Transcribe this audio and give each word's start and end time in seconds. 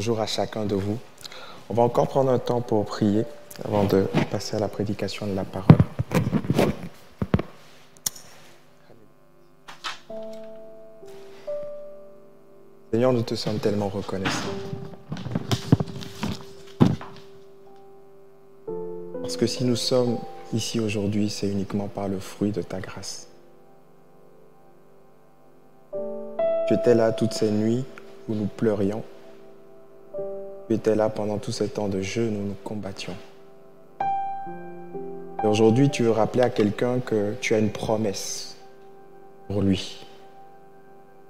Bonjour 0.00 0.20
à 0.22 0.26
chacun 0.26 0.64
de 0.64 0.74
vous. 0.74 0.96
On 1.68 1.74
va 1.74 1.82
encore 1.82 2.08
prendre 2.08 2.30
un 2.30 2.38
temps 2.38 2.62
pour 2.62 2.86
prier 2.86 3.26
avant 3.66 3.84
de 3.84 4.06
passer 4.30 4.56
à 4.56 4.58
la 4.58 4.68
prédication 4.68 5.26
de 5.26 5.34
la 5.34 5.44
parole. 5.44 5.76
Seigneur, 12.90 13.12
nous 13.12 13.20
te 13.20 13.34
sommes 13.34 13.58
tellement 13.58 13.90
reconnaissants. 13.90 14.40
Parce 19.20 19.36
que 19.36 19.46
si 19.46 19.66
nous 19.66 19.76
sommes 19.76 20.16
ici 20.54 20.80
aujourd'hui, 20.80 21.28
c'est 21.28 21.48
uniquement 21.48 21.88
par 21.88 22.08
le 22.08 22.18
fruit 22.18 22.52
de 22.52 22.62
ta 22.62 22.80
grâce. 22.80 23.28
Tu 26.68 26.72
étais 26.72 26.94
là 26.94 27.12
toutes 27.12 27.34
ces 27.34 27.50
nuits 27.50 27.84
où 28.30 28.34
nous 28.34 28.46
pleurions. 28.46 29.04
Tu 30.70 30.76
étais 30.76 30.94
là 30.94 31.08
pendant 31.08 31.38
tous 31.38 31.50
ces 31.50 31.68
temps 31.68 31.88
de 31.88 32.00
jeûne 32.00 32.36
où 32.36 32.46
nous 32.46 32.56
combattions. 32.62 33.16
Et 35.42 35.46
aujourd'hui, 35.48 35.90
tu 35.90 36.04
veux 36.04 36.12
rappeler 36.12 36.44
à 36.44 36.48
quelqu'un 36.48 37.00
que 37.00 37.34
tu 37.40 37.56
as 37.56 37.58
une 37.58 37.72
promesse 37.72 38.54
pour 39.48 39.62
lui. 39.62 40.06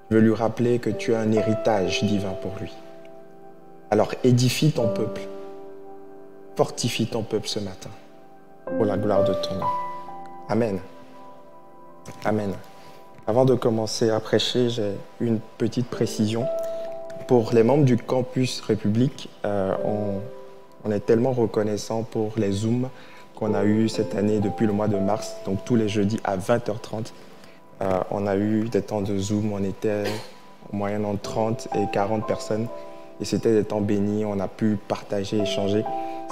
Tu 0.09 0.15
veux 0.15 0.21
lui 0.21 0.35
rappeler 0.35 0.79
que 0.79 0.91
tu 0.91 1.15
as 1.15 1.21
un 1.21 1.33
héritage 1.33 2.05
divin 2.05 2.35
pour 2.43 2.53
lui. 2.61 2.71
Alors 3.91 4.13
édifie 4.25 4.73
ton 4.73 4.93
peuple. 4.93 5.23
Fortifie 6.55 7.07
ton 7.07 7.23
peuple 7.23 7.49
ce 7.49 7.61
matin 7.61 7.89
pour 8.67 8.85
la 8.85 8.99
gloire 8.99 9.25
de 9.25 9.33
ton 9.33 9.55
nom. 9.55 9.71
Amen. 10.51 10.81
Amen. 12.27 12.53
Avant 13.27 13.47
de 13.47 13.55
commencer 13.55 14.11
à 14.11 14.21
prêcher, 14.21 14.69
j'ai 14.69 14.93
une 15.19 15.41
petite 15.57 15.89
précision. 15.89 16.45
Pour 17.31 17.53
les 17.53 17.63
membres 17.63 17.85
du 17.85 17.97
campus 17.97 18.61
République, 18.61 19.29
euh, 19.45 19.73
on, 20.85 20.91
est 20.91 20.99
tellement 20.99 21.31
reconnaissant 21.31 22.03
pour 22.03 22.33
les 22.37 22.51
Zooms 22.51 22.89
qu'on 23.37 23.55
a 23.55 23.63
eu 23.63 23.89
cette 23.89 24.17
année 24.17 24.41
depuis 24.41 24.67
le 24.67 24.73
mois 24.73 24.89
de 24.89 24.97
mars, 24.97 25.37
donc 25.47 25.65
tous 25.65 25.77
les 25.77 25.89
jeudis 25.89 26.19
à 26.25 26.37
20h30. 26.37 27.13
Euh, 27.83 28.01
on 28.11 28.27
a 28.27 28.37
eu 28.37 28.69
des 28.69 28.83
temps 28.83 29.01
de 29.01 29.17
Zoom, 29.17 29.53
on 29.53 29.63
était 29.63 30.03
en 30.73 30.77
moyenne 30.77 31.05
entre 31.05 31.23
30 31.23 31.69
et 31.77 31.87
40 31.93 32.27
personnes. 32.27 32.67
Et 33.21 33.25
c'était 33.25 33.55
des 33.55 33.63
temps 33.63 33.81
bénis, 33.81 34.25
on 34.25 34.41
a 34.41 34.49
pu 34.49 34.77
partager, 34.89 35.39
échanger. 35.39 35.85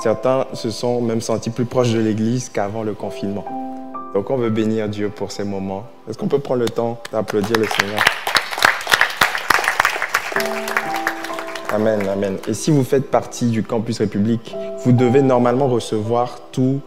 Certains 0.02 0.48
se 0.52 0.70
sont 0.70 1.00
même 1.00 1.20
sentis 1.20 1.50
plus 1.50 1.66
proches 1.66 1.92
de 1.92 2.00
l'Église 2.00 2.48
qu'avant 2.48 2.82
le 2.82 2.94
confinement. 2.94 3.44
Donc 4.14 4.30
on 4.30 4.36
veut 4.36 4.50
bénir 4.50 4.88
Dieu 4.88 5.10
pour 5.10 5.30
ces 5.30 5.44
moments. 5.44 5.84
Est-ce 6.10 6.18
qu'on 6.18 6.26
peut 6.26 6.40
prendre 6.40 6.62
le 6.62 6.68
temps 6.68 6.98
d'applaudir 7.12 7.56
le 7.56 7.66
Seigneur? 7.66 8.02
Amen, 11.70 12.08
amen. 12.08 12.38
Et 12.48 12.54
si 12.54 12.70
vous 12.70 12.82
faites 12.82 13.10
partie 13.10 13.50
du 13.50 13.62
campus 13.62 13.98
République, 13.98 14.56
vous 14.84 14.92
devez 14.92 15.20
normalement 15.20 15.68
recevoir 15.68 16.38
tous 16.50 16.80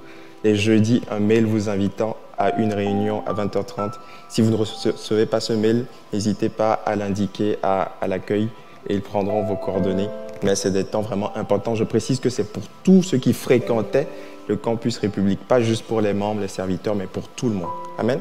les 0.43 0.55
jeudis 0.55 1.03
un 1.11 1.19
mail 1.19 1.45
vous 1.45 1.69
invitant 1.69 2.17
à 2.35 2.55
une 2.57 2.73
réunion 2.73 3.21
à 3.27 3.33
20h30. 3.33 3.91
Si 4.27 4.41
vous 4.41 4.49
ne 4.49 4.55
recevez 4.55 5.27
pas 5.27 5.39
ce 5.39 5.53
mail, 5.53 5.85
n'hésitez 6.11 6.49
pas 6.49 6.73
à 6.73 6.95
l'indiquer 6.95 7.59
à, 7.61 7.91
à 8.01 8.07
l'accueil 8.07 8.50
et 8.89 8.95
ils 8.95 9.03
prendront 9.03 9.44
vos 9.44 9.56
coordonnées. 9.56 10.09
Mais 10.41 10.56
c'est 10.56 10.72
des 10.72 10.83
temps 10.83 11.01
vraiment 11.01 11.31
importants. 11.38 11.75
Je 11.75 11.83
précise 11.83 12.19
que 12.19 12.31
c'est 12.31 12.51
pour 12.51 12.63
tous 12.83 13.03
ceux 13.03 13.19
qui 13.19 13.33
fréquentaient 13.33 14.07
le 14.47 14.56
campus 14.56 14.97
République, 14.97 15.47
pas 15.47 15.61
juste 15.61 15.85
pour 15.85 16.01
les 16.01 16.16
membres, 16.16 16.41
les 16.41 16.47
serviteurs, 16.47 16.95
mais 16.95 17.06
pour 17.06 17.27
tout 17.27 17.50
le 17.50 17.56
monde. 17.56 17.69
Amen. 18.00 18.19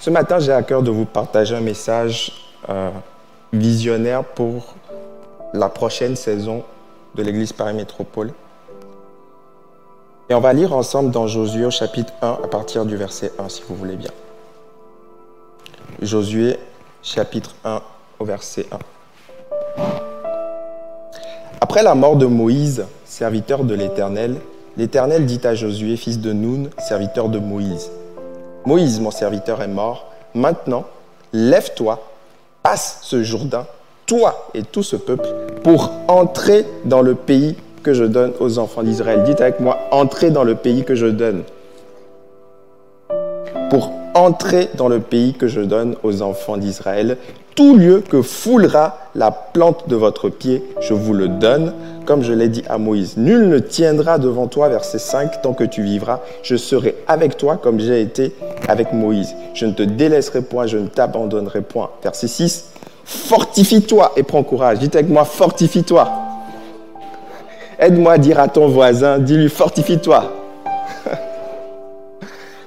Ce 0.00 0.10
matin, 0.10 0.40
j'ai 0.40 0.50
à 0.50 0.64
cœur 0.64 0.82
de 0.82 0.90
vous 0.90 1.04
partager 1.04 1.54
un 1.54 1.60
message 1.60 2.32
euh, 2.68 2.90
visionnaire 3.52 4.24
pour 4.24 4.74
la 5.54 5.68
prochaine 5.68 6.16
saison 6.16 6.64
de 7.14 7.22
l'Église 7.22 7.52
Paris 7.52 7.74
Métropole. 7.74 8.32
Et 10.28 10.34
on 10.34 10.40
va 10.40 10.52
lire 10.52 10.74
ensemble 10.74 11.10
dans 11.10 11.28
Josué 11.28 11.64
au 11.64 11.70
chapitre 11.70 12.12
1 12.20 12.40
à 12.44 12.48
partir 12.48 12.84
du 12.84 12.96
verset 12.96 13.32
1, 13.38 13.48
si 13.48 13.62
vous 13.68 13.76
voulez 13.76 13.96
bien. 13.96 14.10
Josué 16.02 16.58
chapitre 17.02 17.54
1 17.64 17.80
au 18.18 18.24
verset 18.24 18.66
1. 18.72 18.78
Après 21.60 21.82
la 21.82 21.94
mort 21.94 22.16
de 22.16 22.26
Moïse, 22.26 22.84
serviteur 23.04 23.64
de 23.64 23.74
l'Éternel, 23.74 24.40
l'Éternel 24.76 25.24
dit 25.24 25.40
à 25.44 25.54
Josué, 25.54 25.96
fils 25.96 26.18
de 26.18 26.32
Noun, 26.32 26.70
serviteur 26.78 27.28
de 27.28 27.38
Moïse, 27.38 27.90
Moïse, 28.66 28.98
mon 28.98 29.10
serviteur, 29.10 29.62
est 29.62 29.68
mort. 29.68 30.10
Maintenant, 30.34 30.84
lève-toi, 31.32 32.00
passe 32.62 32.98
ce 33.02 33.22
Jourdain, 33.22 33.66
toi 34.06 34.48
et 34.54 34.62
tout 34.62 34.82
ce 34.82 34.96
peuple, 34.96 35.28
pour 35.62 35.90
entrer 36.08 36.66
dans 36.84 37.02
le 37.02 37.14
pays 37.14 37.56
que 37.82 37.92
je 37.92 38.04
donne 38.04 38.32
aux 38.40 38.58
enfants 38.58 38.82
d'Israël. 38.82 39.24
Dites 39.24 39.40
avec 39.40 39.60
moi, 39.60 39.78
entrer 39.90 40.30
dans 40.30 40.44
le 40.44 40.54
pays 40.54 40.84
que 40.84 40.94
je 40.94 41.06
donne. 41.06 41.42
Pour 43.70 43.90
entrer 44.14 44.70
dans 44.76 44.88
le 44.88 45.00
pays 45.00 45.34
que 45.34 45.48
je 45.48 45.60
donne 45.60 45.96
aux 46.02 46.22
enfants 46.22 46.56
d'Israël, 46.56 47.16
tout 47.54 47.76
lieu 47.76 48.00
que 48.00 48.20
foulera 48.20 48.98
la 49.14 49.30
plante 49.30 49.88
de 49.88 49.94
votre 49.94 50.28
pied, 50.28 50.64
je 50.80 50.92
vous 50.92 51.12
le 51.12 51.28
donne, 51.28 51.72
comme 52.04 52.22
je 52.22 52.32
l'ai 52.32 52.48
dit 52.48 52.64
à 52.68 52.78
Moïse. 52.78 53.16
Nul 53.16 53.48
ne 53.48 53.58
tiendra 53.58 54.18
devant 54.18 54.48
toi, 54.48 54.68
verset 54.68 54.98
5, 54.98 55.40
tant 55.42 55.52
que 55.52 55.62
tu 55.62 55.82
vivras. 55.82 56.20
Je 56.42 56.56
serai 56.56 56.96
avec 57.06 57.36
toi 57.36 57.56
comme 57.56 57.78
j'ai 57.78 58.00
été 58.00 58.34
avec 58.66 58.92
Moïse. 58.92 59.34
Je 59.54 59.66
ne 59.66 59.72
te 59.72 59.82
délaisserai 59.82 60.42
point, 60.42 60.66
je 60.66 60.78
ne 60.78 60.88
t'abandonnerai 60.88 61.62
point. 61.62 61.90
Verset 62.02 62.26
6, 62.26 62.70
fortifie-toi 63.04 64.12
et 64.16 64.22
prends 64.22 64.42
courage. 64.42 64.78
Dites 64.78 64.96
avec 64.96 65.08
moi, 65.08 65.24
fortifie-toi. 65.24 66.08
Aide-moi 67.78 68.12
à 68.12 68.18
dire 68.18 68.38
à 68.38 68.48
ton 68.48 68.68
voisin, 68.68 69.18
dis-lui, 69.18 69.48
fortifie-toi. 69.48 70.32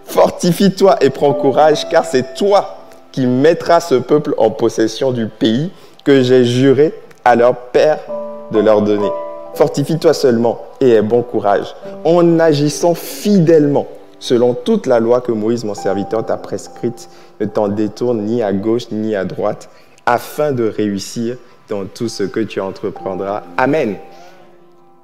fortifie-toi 0.05 0.97
et 1.01 1.09
prends 1.09 1.33
courage, 1.33 1.87
car 1.89 2.05
c'est 2.05 2.35
toi 2.35 2.77
qui 3.11 3.25
mettra 3.25 3.79
ce 3.79 3.95
peuple 3.95 4.33
en 4.37 4.49
possession 4.51 5.11
du 5.11 5.27
pays 5.27 5.71
que 6.03 6.21
j'ai 6.21 6.45
juré 6.45 6.93
à 7.25 7.35
leur 7.35 7.55
père 7.55 7.99
de 8.51 8.59
leur 8.59 8.81
donner. 8.81 9.09
Fortifie-toi 9.55 10.13
seulement 10.13 10.59
et 10.79 10.91
aie 10.91 11.01
bon 11.01 11.23
courage, 11.23 11.75
en 12.05 12.39
agissant 12.39 12.93
fidèlement 12.93 13.87
selon 14.19 14.53
toute 14.53 14.85
la 14.85 14.99
loi 14.99 15.21
que 15.21 15.31
Moïse, 15.31 15.63
mon 15.63 15.73
serviteur, 15.73 16.25
t'a 16.25 16.37
prescrite. 16.37 17.09
Ne 17.39 17.45
t'en 17.45 17.67
détourne 17.67 18.23
ni 18.23 18.41
à 18.41 18.53
gauche 18.53 18.89
ni 18.91 19.15
à 19.15 19.25
droite, 19.25 19.69
afin 20.07 20.51
de 20.51 20.67
réussir 20.67 21.37
dans 21.69 21.85
tout 21.85 22.09
ce 22.09 22.23
que 22.23 22.39
tu 22.39 22.59
entreprendras. 22.59 23.43
Amen. 23.57 23.97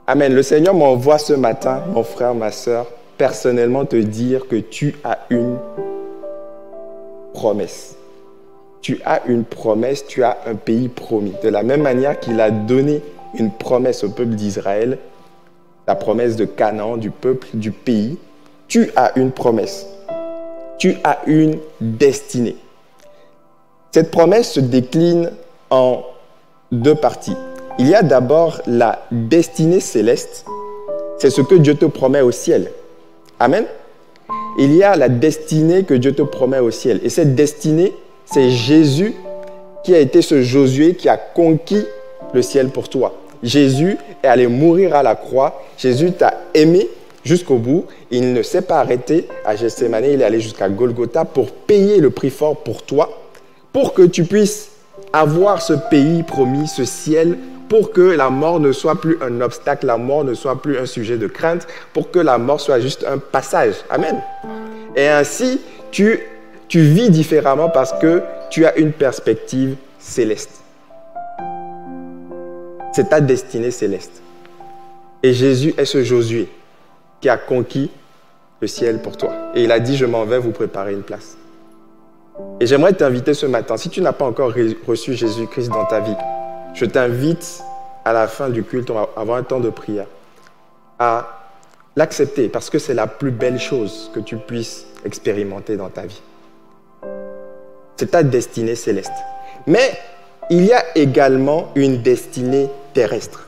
Amen. 0.07 0.33
Le 0.33 0.41
Seigneur 0.41 0.73
m'envoie 0.73 1.19
ce 1.19 1.33
matin, 1.33 1.83
mon 1.93 2.03
frère, 2.03 2.33
ma 2.33 2.51
soeur, 2.51 2.87
personnellement 3.19 3.85
te 3.85 3.97
dire 3.97 4.47
que 4.47 4.55
tu 4.55 4.95
as 5.03 5.19
une 5.29 5.57
promesse 7.33 7.95
tu 8.83 8.99
as 9.05 9.25
une 9.27 9.45
promesse, 9.45 10.05
tu 10.05 10.23
as 10.23 10.37
un 10.45 10.55
pays 10.55 10.89
promis. 10.89 11.33
De 11.41 11.47
la 11.47 11.63
même 11.63 11.81
manière 11.81 12.19
qu'il 12.19 12.39
a 12.41 12.51
donné 12.51 13.01
une 13.33 13.49
promesse 13.49 14.03
au 14.03 14.09
peuple 14.09 14.35
d'Israël, 14.35 14.99
la 15.87 15.95
promesse 15.95 16.35
de 16.35 16.43
Canaan, 16.45 16.97
du 16.97 17.09
peuple, 17.09 17.47
du 17.53 17.71
pays, 17.71 18.17
tu 18.67 18.91
as 18.97 19.17
une 19.17 19.31
promesse. 19.31 19.87
Tu 20.77 20.95
as 21.05 21.19
une 21.27 21.57
destinée. 21.79 22.57
Cette 23.93 24.09
promesse 24.09 24.53
se 24.53 24.59
décline 24.59 25.29
en 25.69 26.01
deux 26.71 26.95
parties. 26.95 27.35
Il 27.77 27.87
y 27.87 27.93
a 27.93 28.01
d'abord 28.01 28.59
la 28.65 29.05
destinée 29.11 29.79
céleste. 29.79 30.45
C'est 31.19 31.29
ce 31.29 31.41
que 31.41 31.53
Dieu 31.53 31.75
te 31.75 31.85
promet 31.85 32.21
au 32.21 32.31
ciel. 32.31 32.71
Amen. 33.39 33.65
Il 34.57 34.73
y 34.73 34.81
a 34.81 34.95
la 34.95 35.09
destinée 35.09 35.83
que 35.83 35.93
Dieu 35.93 36.15
te 36.15 36.23
promet 36.23 36.57
au 36.57 36.71
ciel. 36.71 37.01
Et 37.03 37.09
cette 37.09 37.35
destinée, 37.35 37.93
c'est 38.25 38.49
Jésus 38.49 39.13
qui 39.83 39.93
a 39.93 39.99
été 39.99 40.23
ce 40.23 40.41
Josué 40.41 40.95
qui 40.95 41.07
a 41.07 41.17
conquis 41.17 41.85
le 42.33 42.41
ciel 42.41 42.69
pour 42.69 42.89
toi. 42.89 43.13
Jésus 43.43 43.97
est 44.23 44.27
allé 44.27 44.47
mourir 44.47 44.95
à 44.95 45.03
la 45.03 45.13
croix. 45.13 45.61
Jésus 45.77 46.13
t'a 46.13 46.33
aimé 46.55 46.89
jusqu'au 47.23 47.57
bout. 47.57 47.85
Il 48.09 48.33
ne 48.33 48.41
s'est 48.41 48.63
pas 48.63 48.79
arrêté 48.79 49.27
à 49.45 49.55
Gethsemane. 49.55 50.05
Il 50.05 50.19
est 50.19 50.25
allé 50.25 50.39
jusqu'à 50.39 50.67
Golgotha 50.67 51.25
pour 51.25 51.51
payer 51.51 51.99
le 51.99 52.09
prix 52.09 52.31
fort 52.31 52.57
pour 52.57 52.81
toi, 52.81 53.19
pour 53.73 53.93
que 53.93 54.03
tu 54.03 54.23
puisses 54.23 54.69
avoir 55.11 55.61
ce 55.61 55.73
pays 55.73 56.23
promis, 56.23 56.67
ce 56.67 56.85
ciel, 56.85 57.37
pour 57.67 57.91
que 57.91 58.01
la 58.01 58.29
mort 58.29 58.59
ne 58.59 58.71
soit 58.71 59.01
plus 59.01 59.17
un 59.21 59.41
obstacle, 59.41 59.87
la 59.87 59.97
mort 59.97 60.23
ne 60.23 60.33
soit 60.33 60.61
plus 60.61 60.77
un 60.77 60.85
sujet 60.85 61.17
de 61.17 61.27
crainte, 61.27 61.67
pour 61.91 62.11
que 62.11 62.19
la 62.19 62.37
mort 62.37 62.61
soit 62.61 62.79
juste 62.79 63.03
un 63.03 63.17
passage. 63.17 63.75
Amen. 63.89 64.21
Et 64.95 65.07
ainsi, 65.07 65.59
tu 65.91 66.21
tu 66.73 66.81
vis 66.81 67.11
différemment 67.11 67.69
parce 67.69 67.93
que 67.93 68.23
tu 68.49 68.65
as 68.65 68.75
une 68.77 68.93
perspective 68.93 69.75
céleste. 69.99 70.61
C'est 72.93 73.09
ta 73.09 73.21
destinée 73.21 73.69
céleste. 73.69 74.23
Et 75.21 75.33
Jésus 75.33 75.75
est 75.77 75.85
ce 75.85 76.03
Josué 76.03 76.49
qui 77.21 77.29
a 77.29 77.37
conquis 77.37 77.91
le 78.59 78.67
ciel 78.67 79.03
pour 79.03 79.17
toi. 79.17 79.33
Et 79.53 79.63
il 79.65 79.71
a 79.71 79.79
dit, 79.79 79.97
je 79.97 80.07
m'en 80.07 80.25
vais 80.25 80.39
vous 80.39 80.49
préparer 80.51 80.93
une 80.93 81.03
place. 81.03 81.37
Et 82.59 82.65
j'aimerais 82.65 82.93
t'inviter 82.93 83.33
ce 83.33 83.45
matin, 83.45 83.77
si 83.77 83.89
tu 83.89 84.01
n'as 84.01 84.13
pas 84.13 84.25
encore 84.25 84.53
reçu 84.87 85.13
Jésus-Christ 85.13 85.69
dans 85.69 85.85
ta 85.85 85.99
vie, 85.99 86.15
je 86.73 86.85
t'invite 86.85 87.61
à 88.05 88.13
la 88.13 88.27
fin 88.27 88.49
du 88.49 88.63
culte, 88.63 88.89
on 88.89 88.95
va 88.95 89.09
avoir 89.15 89.37
un 89.37 89.43
temps 89.43 89.59
de 89.59 89.69
prière, 89.69 90.07
à 90.99 91.43
l'accepter 91.95 92.49
parce 92.49 92.69
que 92.69 92.79
c'est 92.79 92.93
la 92.93 93.07
plus 93.07 93.31
belle 93.31 93.59
chose 93.59 94.09
que 94.13 94.19
tu 94.19 94.37
puisses 94.37 94.85
expérimenter 95.05 95.77
dans 95.77 95.89
ta 95.89 96.05
vie. 96.05 96.21
C'est 97.97 98.11
ta 98.11 98.23
destinée 98.23 98.75
céleste. 98.75 99.13
Mais 99.67 99.93
il 100.49 100.65
y 100.65 100.73
a 100.73 100.83
également 100.95 101.71
une 101.75 102.01
destinée 102.01 102.69
terrestre. 102.93 103.47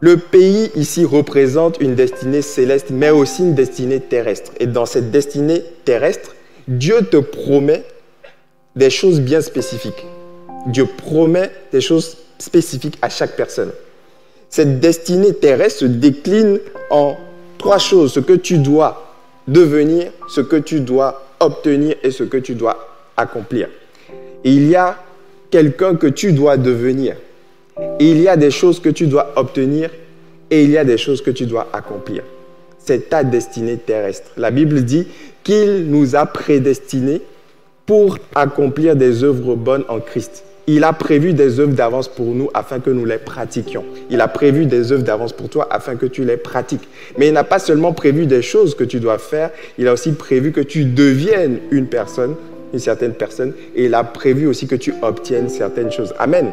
Le 0.00 0.16
pays 0.16 0.70
ici 0.74 1.04
représente 1.04 1.80
une 1.80 1.94
destinée 1.94 2.42
céleste, 2.42 2.88
mais 2.90 3.10
aussi 3.10 3.42
une 3.42 3.54
destinée 3.54 4.00
terrestre. 4.00 4.52
Et 4.58 4.66
dans 4.66 4.84
cette 4.84 5.12
destinée 5.12 5.62
terrestre, 5.84 6.34
Dieu 6.68 7.02
te 7.10 7.16
promet 7.16 7.84
des 8.76 8.90
choses 8.90 9.20
bien 9.20 9.40
spécifiques. 9.40 10.06
Dieu 10.66 10.86
promet 10.86 11.50
des 11.72 11.80
choses 11.80 12.16
spécifiques 12.38 12.98
à 13.02 13.08
chaque 13.08 13.36
personne. 13.36 13.72
Cette 14.48 14.80
destinée 14.80 15.34
terrestre 15.34 15.80
se 15.80 15.84
décline 15.86 16.58
en 16.90 17.16
trois 17.58 17.78
choses. 17.78 18.12
Ce 18.12 18.20
que 18.20 18.34
tu 18.34 18.58
dois 18.58 19.12
devenir, 19.48 20.12
ce 20.28 20.40
que 20.40 20.56
tu 20.56 20.80
dois 20.80 21.26
obtenir 21.40 21.96
et 22.02 22.10
ce 22.10 22.22
que 22.24 22.36
tu 22.36 22.54
dois 22.54 22.88
accomplir. 23.16 23.68
il 24.44 24.68
y 24.68 24.76
a 24.76 24.96
quelqu'un 25.50 25.94
que 25.96 26.06
tu 26.06 26.32
dois 26.32 26.56
devenir. 26.56 27.16
il 28.00 28.20
y 28.20 28.28
a 28.28 28.36
des 28.36 28.50
choses 28.50 28.80
que 28.80 28.88
tu 28.88 29.06
dois 29.06 29.32
obtenir 29.36 29.90
et 30.50 30.64
il 30.64 30.70
y 30.70 30.78
a 30.78 30.84
des 30.84 30.98
choses 30.98 31.22
que 31.22 31.30
tu 31.30 31.46
dois 31.46 31.68
accomplir. 31.72 32.22
C'est 32.78 33.08
ta 33.08 33.22
destinée 33.22 33.76
terrestre. 33.76 34.30
La 34.36 34.50
Bible 34.50 34.84
dit 34.84 35.06
qu'il 35.42 35.86
nous 35.88 36.16
a 36.16 36.26
prédestinés 36.26 37.22
pour 37.86 38.18
accomplir 38.34 38.96
des 38.96 39.24
œuvres 39.24 39.54
bonnes 39.54 39.84
en 39.88 40.00
Christ. 40.00 40.44
Il 40.68 40.84
a 40.84 40.92
prévu 40.92 41.32
des 41.32 41.58
œuvres 41.58 41.72
d'avance 41.72 42.06
pour 42.06 42.26
nous 42.26 42.48
afin 42.54 42.78
que 42.78 42.90
nous 42.90 43.04
les 43.04 43.18
pratiquions. 43.18 43.84
Il 44.10 44.20
a 44.20 44.28
prévu 44.28 44.66
des 44.66 44.92
œuvres 44.92 45.02
d'avance 45.02 45.32
pour 45.32 45.48
toi 45.48 45.66
afin 45.70 45.96
que 45.96 46.06
tu 46.06 46.24
les 46.24 46.36
pratiques. 46.36 46.88
Mais 47.18 47.28
il 47.28 47.32
n'a 47.34 47.42
pas 47.42 47.58
seulement 47.58 47.92
prévu 47.92 48.26
des 48.26 48.42
choses 48.42 48.76
que 48.76 48.84
tu 48.84 49.00
dois 49.00 49.18
faire, 49.18 49.50
il 49.76 49.88
a 49.88 49.92
aussi 49.92 50.12
prévu 50.12 50.52
que 50.52 50.60
tu 50.60 50.84
deviennes 50.84 51.58
une 51.72 51.86
personne, 51.86 52.36
une 52.72 52.78
certaine 52.78 53.14
personne, 53.14 53.52
et 53.74 53.86
il 53.86 53.94
a 53.94 54.04
prévu 54.04 54.46
aussi 54.46 54.68
que 54.68 54.76
tu 54.76 54.94
obtiennes 55.02 55.48
certaines 55.48 55.90
choses. 55.90 56.14
Amen. 56.18 56.52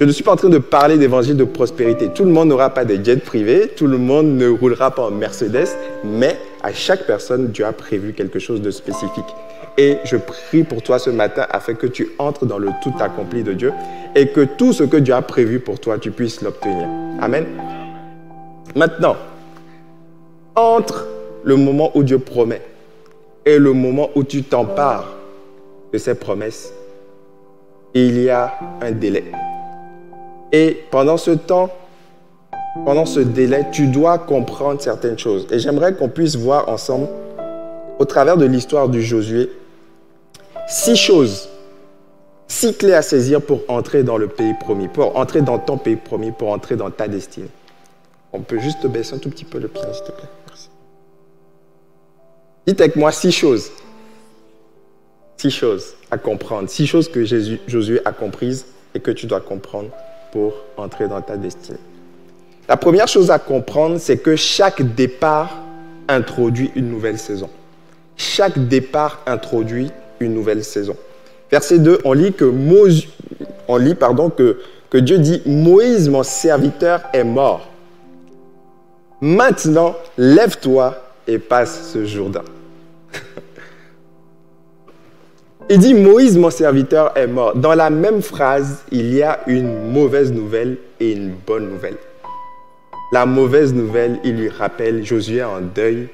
Je 0.00 0.04
ne 0.04 0.12
suis 0.12 0.22
pas 0.22 0.30
en 0.30 0.36
train 0.36 0.48
de 0.48 0.58
parler 0.58 0.96
d'évangile 0.96 1.36
de 1.36 1.42
prospérité. 1.42 2.10
Tout 2.14 2.24
le 2.24 2.30
monde 2.30 2.50
n'aura 2.50 2.70
pas 2.70 2.84
de 2.84 3.02
jet 3.04 3.16
privé, 3.16 3.66
tout 3.66 3.88
le 3.88 3.98
monde 3.98 4.28
ne 4.28 4.48
roulera 4.48 4.92
pas 4.92 5.02
en 5.02 5.10
Mercedes, 5.10 5.66
mais 6.04 6.38
à 6.62 6.72
chaque 6.72 7.04
personne, 7.04 7.48
Dieu 7.48 7.64
a 7.64 7.72
prévu 7.72 8.12
quelque 8.12 8.38
chose 8.38 8.62
de 8.62 8.70
spécifique. 8.70 9.24
Et 9.76 9.98
je 10.04 10.16
prie 10.16 10.62
pour 10.62 10.82
toi 10.82 11.00
ce 11.00 11.10
matin 11.10 11.46
afin 11.50 11.74
que 11.74 11.88
tu 11.88 12.10
entres 12.20 12.46
dans 12.46 12.58
le 12.58 12.68
tout 12.80 12.94
accompli 13.00 13.42
de 13.42 13.54
Dieu 13.54 13.72
et 14.14 14.28
que 14.28 14.42
tout 14.42 14.72
ce 14.72 14.84
que 14.84 14.96
Dieu 14.96 15.14
a 15.14 15.22
prévu 15.22 15.58
pour 15.58 15.80
toi, 15.80 15.98
tu 15.98 16.12
puisses 16.12 16.42
l'obtenir. 16.42 16.86
Amen. 17.20 17.46
Maintenant, 18.76 19.16
entre 20.54 21.08
le 21.42 21.56
moment 21.56 21.90
où 21.96 22.04
Dieu 22.04 22.20
promet 22.20 22.62
et 23.44 23.58
le 23.58 23.72
moment 23.72 24.10
où 24.14 24.22
tu 24.22 24.44
t'empares 24.44 25.08
de 25.92 25.98
ses 25.98 26.14
promesses, 26.14 26.72
il 27.94 28.22
y 28.22 28.30
a 28.30 28.52
un 28.80 28.92
délai. 28.92 29.24
Et 30.52 30.82
pendant 30.90 31.16
ce 31.16 31.32
temps, 31.32 31.70
pendant 32.84 33.06
ce 33.06 33.20
délai, 33.20 33.66
tu 33.72 33.86
dois 33.86 34.18
comprendre 34.18 34.80
certaines 34.80 35.18
choses. 35.18 35.46
Et 35.50 35.58
j'aimerais 35.58 35.94
qu'on 35.94 36.08
puisse 36.08 36.36
voir 36.36 36.68
ensemble, 36.68 37.08
au 37.98 38.04
travers 38.04 38.36
de 38.36 38.46
l'histoire 38.46 38.88
du 38.88 39.02
Josué, 39.02 39.50
six 40.68 40.96
choses, 40.96 41.48
six 42.46 42.76
clés 42.76 42.94
à 42.94 43.02
saisir 43.02 43.42
pour 43.42 43.60
entrer 43.68 44.04
dans 44.04 44.16
le 44.16 44.28
pays 44.28 44.54
promis, 44.54 44.88
pour 44.88 45.16
entrer 45.16 45.42
dans 45.42 45.58
ton 45.58 45.76
pays 45.76 45.96
promis, 45.96 46.30
pour 46.30 46.50
entrer 46.50 46.76
dans 46.76 46.90
ta 46.90 47.08
destinée. 47.08 47.50
On 48.32 48.40
peut 48.40 48.58
juste 48.58 48.86
baisser 48.86 49.14
un 49.14 49.18
tout 49.18 49.30
petit 49.30 49.44
peu 49.44 49.58
le 49.58 49.68
pied, 49.68 49.82
s'il 49.92 50.04
te 50.04 50.12
plaît. 50.12 50.28
Merci. 50.46 50.68
Dites 52.66 52.80
avec 52.80 52.96
moi 52.96 53.10
six 53.10 53.32
choses. 53.32 53.70
Six 55.38 55.50
choses 55.50 55.94
à 56.10 56.18
comprendre. 56.18 56.68
Six 56.68 56.86
choses 56.86 57.08
que 57.08 57.24
Josué 57.66 58.00
a 58.04 58.12
comprises 58.12 58.66
et 58.94 59.00
que 59.00 59.10
tu 59.10 59.26
dois 59.26 59.40
comprendre 59.40 59.90
pour 60.32 60.54
entrer 60.76 61.08
dans 61.08 61.20
ta 61.20 61.36
destinée. 61.36 61.78
La 62.68 62.76
première 62.76 63.08
chose 63.08 63.30
à 63.30 63.38
comprendre, 63.38 63.98
c'est 63.98 64.18
que 64.18 64.36
chaque 64.36 64.82
départ 64.94 65.62
introduit 66.08 66.70
une 66.74 66.90
nouvelle 66.90 67.18
saison. 67.18 67.48
Chaque 68.16 68.58
départ 68.68 69.22
introduit 69.26 69.90
une 70.20 70.34
nouvelle 70.34 70.64
saison. 70.64 70.96
Verset 71.50 71.78
2, 71.78 72.00
on 72.04 72.12
lit 72.12 72.32
que, 72.32 72.44
on 73.68 73.76
lit, 73.76 73.94
pardon, 73.94 74.28
que, 74.28 74.60
que 74.90 74.98
Dieu 74.98 75.18
dit, 75.18 75.40
Moïse, 75.46 76.08
mon 76.08 76.22
serviteur, 76.22 77.02
est 77.12 77.24
mort. 77.24 77.68
Maintenant, 79.20 79.96
lève-toi 80.16 80.96
et 81.26 81.38
passe 81.38 81.90
ce 81.92 82.04
Jourdain. 82.04 82.44
Il 85.70 85.78
dit, 85.80 85.92
Moïse, 85.92 86.38
mon 86.38 86.48
serviteur, 86.48 87.12
est 87.14 87.26
mort. 87.26 87.54
Dans 87.54 87.74
la 87.74 87.90
même 87.90 88.22
phrase, 88.22 88.84
il 88.90 89.14
y 89.14 89.22
a 89.22 89.40
une 89.46 89.90
mauvaise 89.92 90.32
nouvelle 90.32 90.78
et 90.98 91.12
une 91.12 91.34
bonne 91.46 91.68
nouvelle. 91.68 91.98
La 93.12 93.26
mauvaise 93.26 93.74
nouvelle, 93.74 94.18
il 94.24 94.36
lui 94.36 94.48
rappelle, 94.48 95.04
Josué 95.04 95.42
en 95.42 95.60
deuil, 95.60 96.08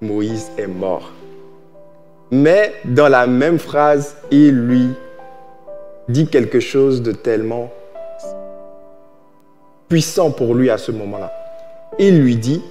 Moïse 0.00 0.50
est 0.58 0.66
mort. 0.66 1.12
Mais 2.32 2.74
dans 2.84 3.08
la 3.08 3.28
même 3.28 3.60
phrase, 3.60 4.16
il 4.32 4.66
lui 4.66 4.88
dit 6.08 6.26
quelque 6.26 6.58
chose 6.58 7.02
de 7.02 7.12
tellement 7.12 7.72
puissant 9.88 10.32
pour 10.32 10.54
lui 10.54 10.70
à 10.70 10.78
ce 10.78 10.90
moment-là. 10.90 11.32
Il 12.00 12.20
lui 12.20 12.34
dit, 12.34 12.62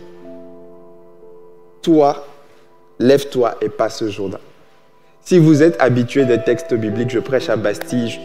toi, 1.82 2.25
lève-toi 3.00 3.56
et 3.62 3.70
passe 3.70 4.00
ce 4.00 4.10
Jourdain. 4.10 4.39
Si 5.24 5.38
vous 5.38 5.62
êtes 5.62 5.80
habitué 5.80 6.25
des 6.25 6.42
textes 6.42 6.74
bibliques, 6.74 7.12
je 7.12 7.20
prêche 7.20 7.50
à 7.50 7.56
Bastille, 7.56 8.20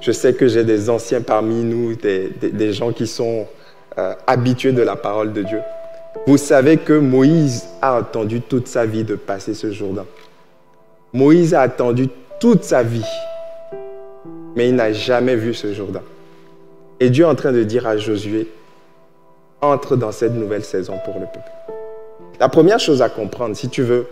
je 0.00 0.12
sais 0.12 0.34
que 0.34 0.48
j'ai 0.48 0.64
des 0.64 0.90
anciens 0.90 1.22
parmi 1.22 1.64
nous, 1.64 1.94
des, 1.94 2.72
gens 2.72 2.92
qui 2.92 3.06
sont 3.06 3.46
euh, 3.98 4.14
habitués 4.26 4.72
de 4.72 4.82
la 4.82 4.96
parole 4.96 5.32
de 5.32 5.42
Dieu. 5.42 5.60
Vous 6.26 6.36
savez 6.36 6.76
que 6.76 6.92
Moïse 6.92 7.68
a 7.80 7.98
entendu 7.98 8.42
toute 8.42 8.68
sa 8.68 8.84
vie 8.84 9.04
de 9.04 9.14
passer 9.14 9.54
ce 9.54 9.72
Jourdain. 9.72 10.06
Moïse 11.12 11.54
a 11.54 11.62
attendu 11.62 12.08
toute 12.38 12.64
sa 12.64 12.82
vie, 12.82 13.04
mais 14.54 14.68
il 14.68 14.74
n'a 14.74 14.92
jamais 14.92 15.36
vu 15.36 15.54
ce 15.54 15.72
Jourdain. 15.72 16.02
Et 17.00 17.10
Dieu 17.10 17.24
est 17.24 17.28
en 17.28 17.34
train 17.34 17.52
de 17.52 17.62
dire 17.64 17.86
à 17.86 17.96
Josué, 17.96 18.48
entre 19.60 19.96
dans 19.96 20.12
cette 20.12 20.34
nouvelle 20.34 20.64
saison 20.64 20.98
pour 21.04 21.14
le 21.14 21.26
peuple. 21.26 21.50
La 22.40 22.48
première 22.48 22.78
chose 22.78 23.00
à 23.00 23.08
comprendre, 23.08 23.56
si 23.56 23.68
tu 23.68 23.82
veux 23.82 24.06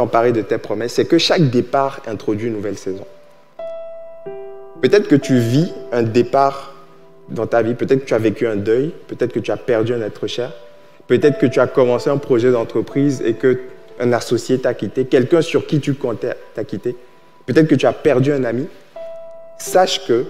t'emparer 0.00 0.32
de 0.32 0.40
tes 0.40 0.56
promesses, 0.56 0.94
c'est 0.94 1.04
que 1.04 1.18
chaque 1.18 1.50
départ 1.50 2.00
introduit 2.06 2.46
une 2.46 2.54
nouvelle 2.54 2.78
saison. 2.78 3.04
Peut-être 4.80 5.08
que 5.08 5.14
tu 5.14 5.38
vis 5.38 5.74
un 5.92 6.02
départ 6.02 6.74
dans 7.28 7.46
ta 7.46 7.60
vie, 7.60 7.74
peut-être 7.74 8.00
que 8.00 8.06
tu 8.06 8.14
as 8.14 8.18
vécu 8.18 8.46
un 8.46 8.56
deuil, 8.56 8.94
peut-être 9.08 9.30
que 9.30 9.40
tu 9.40 9.50
as 9.50 9.58
perdu 9.58 9.92
un 9.92 10.00
être 10.00 10.26
cher, 10.26 10.54
peut-être 11.06 11.38
que 11.38 11.44
tu 11.44 11.60
as 11.60 11.66
commencé 11.66 12.08
un 12.08 12.16
projet 12.16 12.50
d'entreprise 12.50 13.22
et 13.22 13.34
que 13.34 13.60
un 14.00 14.14
associé 14.14 14.58
t'a 14.58 14.72
quitté, 14.72 15.04
quelqu'un 15.04 15.42
sur 15.42 15.66
qui 15.66 15.80
tu 15.80 15.92
comptais 15.92 16.34
t'a 16.54 16.64
quitté, 16.64 16.96
peut-être 17.44 17.68
que 17.68 17.74
tu 17.74 17.84
as 17.84 17.92
perdu 17.92 18.32
un 18.32 18.44
ami, 18.44 18.68
sache 19.58 20.06
que 20.06 20.24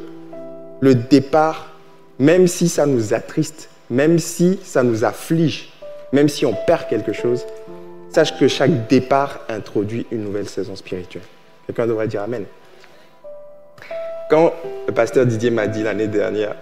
le 0.80 0.96
départ, 0.96 1.70
même 2.18 2.48
si 2.48 2.68
ça 2.68 2.86
nous 2.86 3.14
attriste, 3.14 3.68
même 3.88 4.18
si 4.18 4.58
ça 4.64 4.82
nous 4.82 5.04
afflige, 5.04 5.68
même 6.12 6.28
si 6.28 6.44
on 6.44 6.56
perd 6.66 6.88
quelque 6.88 7.12
chose, 7.12 7.46
sache 8.10 8.38
que 8.38 8.48
chaque 8.48 8.88
départ 8.88 9.40
introduit 9.48 10.06
une 10.10 10.24
nouvelle 10.24 10.48
saison 10.48 10.76
spirituelle. 10.76 11.22
Quelqu'un 11.66 11.86
devrait 11.86 12.08
dire 12.08 12.22
Amen. 12.22 12.44
Quand 14.28 14.52
le 14.86 14.92
pasteur 14.92 15.26
Didier 15.26 15.50
m'a 15.50 15.66
dit 15.66 15.82
l'année 15.82 16.06
dernière, 16.06 16.54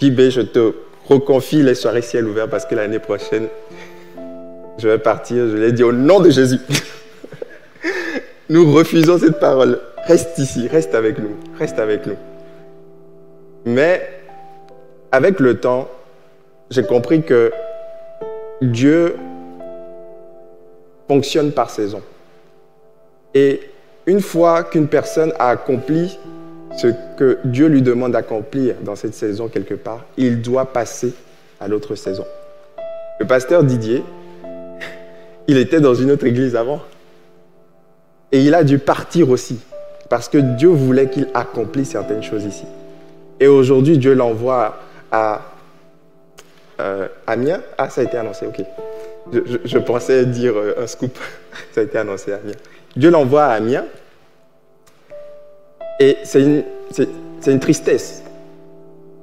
JB, 0.00 0.30
je 0.30 0.40
te 0.40 0.74
reconfie 1.08 1.62
les 1.62 1.74
soirées 1.74 2.02
ciel 2.02 2.26
ouvert 2.26 2.48
parce 2.48 2.66
que 2.66 2.74
l'année 2.74 2.98
prochaine, 2.98 3.48
je 4.78 4.88
vais 4.88 4.98
partir, 4.98 5.48
je 5.48 5.56
l'ai 5.56 5.72
dit 5.72 5.82
au 5.82 5.92
nom 5.92 6.20
de 6.20 6.30
Jésus. 6.30 6.58
nous 8.48 8.72
refusons 8.72 9.18
cette 9.18 9.38
parole. 9.40 9.80
Reste 10.06 10.38
ici, 10.38 10.68
reste 10.68 10.94
avec 10.94 11.18
nous, 11.18 11.36
reste 11.58 11.78
avec 11.78 12.06
nous. 12.06 12.16
Mais 13.64 14.08
avec 15.10 15.40
le 15.40 15.58
temps, 15.58 15.88
j'ai 16.70 16.84
compris 16.84 17.22
que 17.22 17.52
Dieu 18.62 19.16
fonctionne 21.08 21.52
par 21.52 21.70
saison. 21.70 22.02
Et 23.34 23.60
une 24.06 24.20
fois 24.20 24.64
qu'une 24.64 24.88
personne 24.88 25.32
a 25.38 25.48
accompli 25.48 26.18
ce 26.76 26.88
que 27.16 27.38
Dieu 27.44 27.66
lui 27.66 27.82
demande 27.82 28.12
d'accomplir 28.12 28.76
dans 28.82 28.96
cette 28.96 29.14
saison 29.14 29.48
quelque 29.48 29.74
part, 29.74 30.04
il 30.16 30.42
doit 30.42 30.66
passer 30.66 31.14
à 31.60 31.68
l'autre 31.68 31.94
saison. 31.94 32.24
Le 33.20 33.26
pasteur 33.26 33.64
Didier, 33.64 34.02
il 35.48 35.56
était 35.56 35.80
dans 35.80 35.94
une 35.94 36.10
autre 36.10 36.26
église 36.26 36.56
avant. 36.56 36.80
Et 38.32 38.40
il 38.40 38.54
a 38.54 38.64
dû 38.64 38.78
partir 38.78 39.30
aussi. 39.30 39.60
parce 40.10 40.28
que 40.28 40.38
Dieu 40.38 40.68
voulait 40.68 41.08
qu'il 41.08 41.28
accomplisse 41.34 41.90
certaines 41.90 42.22
choses 42.22 42.44
ici. 42.44 42.66
Et 43.40 43.46
aujourd'hui, 43.46 43.98
Dieu 43.98 44.14
l'envoie 44.14 44.78
à 45.10 45.40
euh, 46.80 47.08
Amiens? 47.26 47.60
Ah, 47.78 47.88
ça 47.88 48.00
a 48.00 48.04
été 48.04 48.16
annoncé, 48.16 48.46
ok. 48.46 48.62
Je, 49.32 49.78
pensais 49.78 50.26
dire 50.26 50.56
euh, 50.56 50.82
un 50.82 50.86
scoop. 50.86 51.18
ça 51.72 51.80
a 51.80 51.84
été 51.84 51.98
annoncé 51.98 52.32
à 52.32 52.36
Amiens. 52.36 52.54
Dieu 52.96 53.10
l'envoie 53.10 53.44
à 53.44 53.54
Amiens. 53.54 53.84
Et 56.00 56.18
c'est 56.24 56.42
une, 56.42 56.64
une, 57.46 57.60
tristesse. 57.60 58.22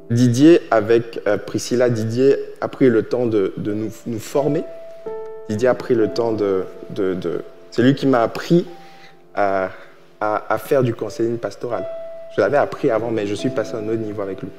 Didier, 0.10 0.62
avec 0.72 1.20
euh, 1.28 1.38
Priscilla, 1.38 1.90
Didier 1.90 2.38
a 2.62 2.68
pris 2.68 2.90
le 2.90 3.04
temps 3.04 3.26
de, 3.26 3.54
de 3.58 3.74
nous, 3.74 3.92
nous, 4.06 4.20
former. 4.20 4.64
Didier 5.50 5.68
a 5.68 5.76
pris 5.76 5.96
le 5.96 6.10
temps 6.10 6.32
de... 6.32 6.64
de, 6.92 7.14
de 7.14 7.42
c'est 7.72 7.82
lui 7.82 7.96
qui 7.96 8.08
m'a 8.08 8.22
appris 8.22 8.66
à, 9.36 9.70
à, 10.20 10.54
à, 10.54 10.58
faire 10.58 10.84
du 10.84 10.94
conseilling 10.94 11.38
pastoral. 11.38 11.86
Je 12.36 12.42
l'avais 12.42 12.58
appris 12.58 12.90
avant, 12.90 13.12
mais 13.12 13.28
je 13.28 13.36
suis 13.36 13.50
passé 13.50 13.76
à 13.76 13.78
un 13.78 13.88
autre 13.88 14.02
niveau 14.02 14.22
avec 14.22 14.42
lui. 14.42 14.50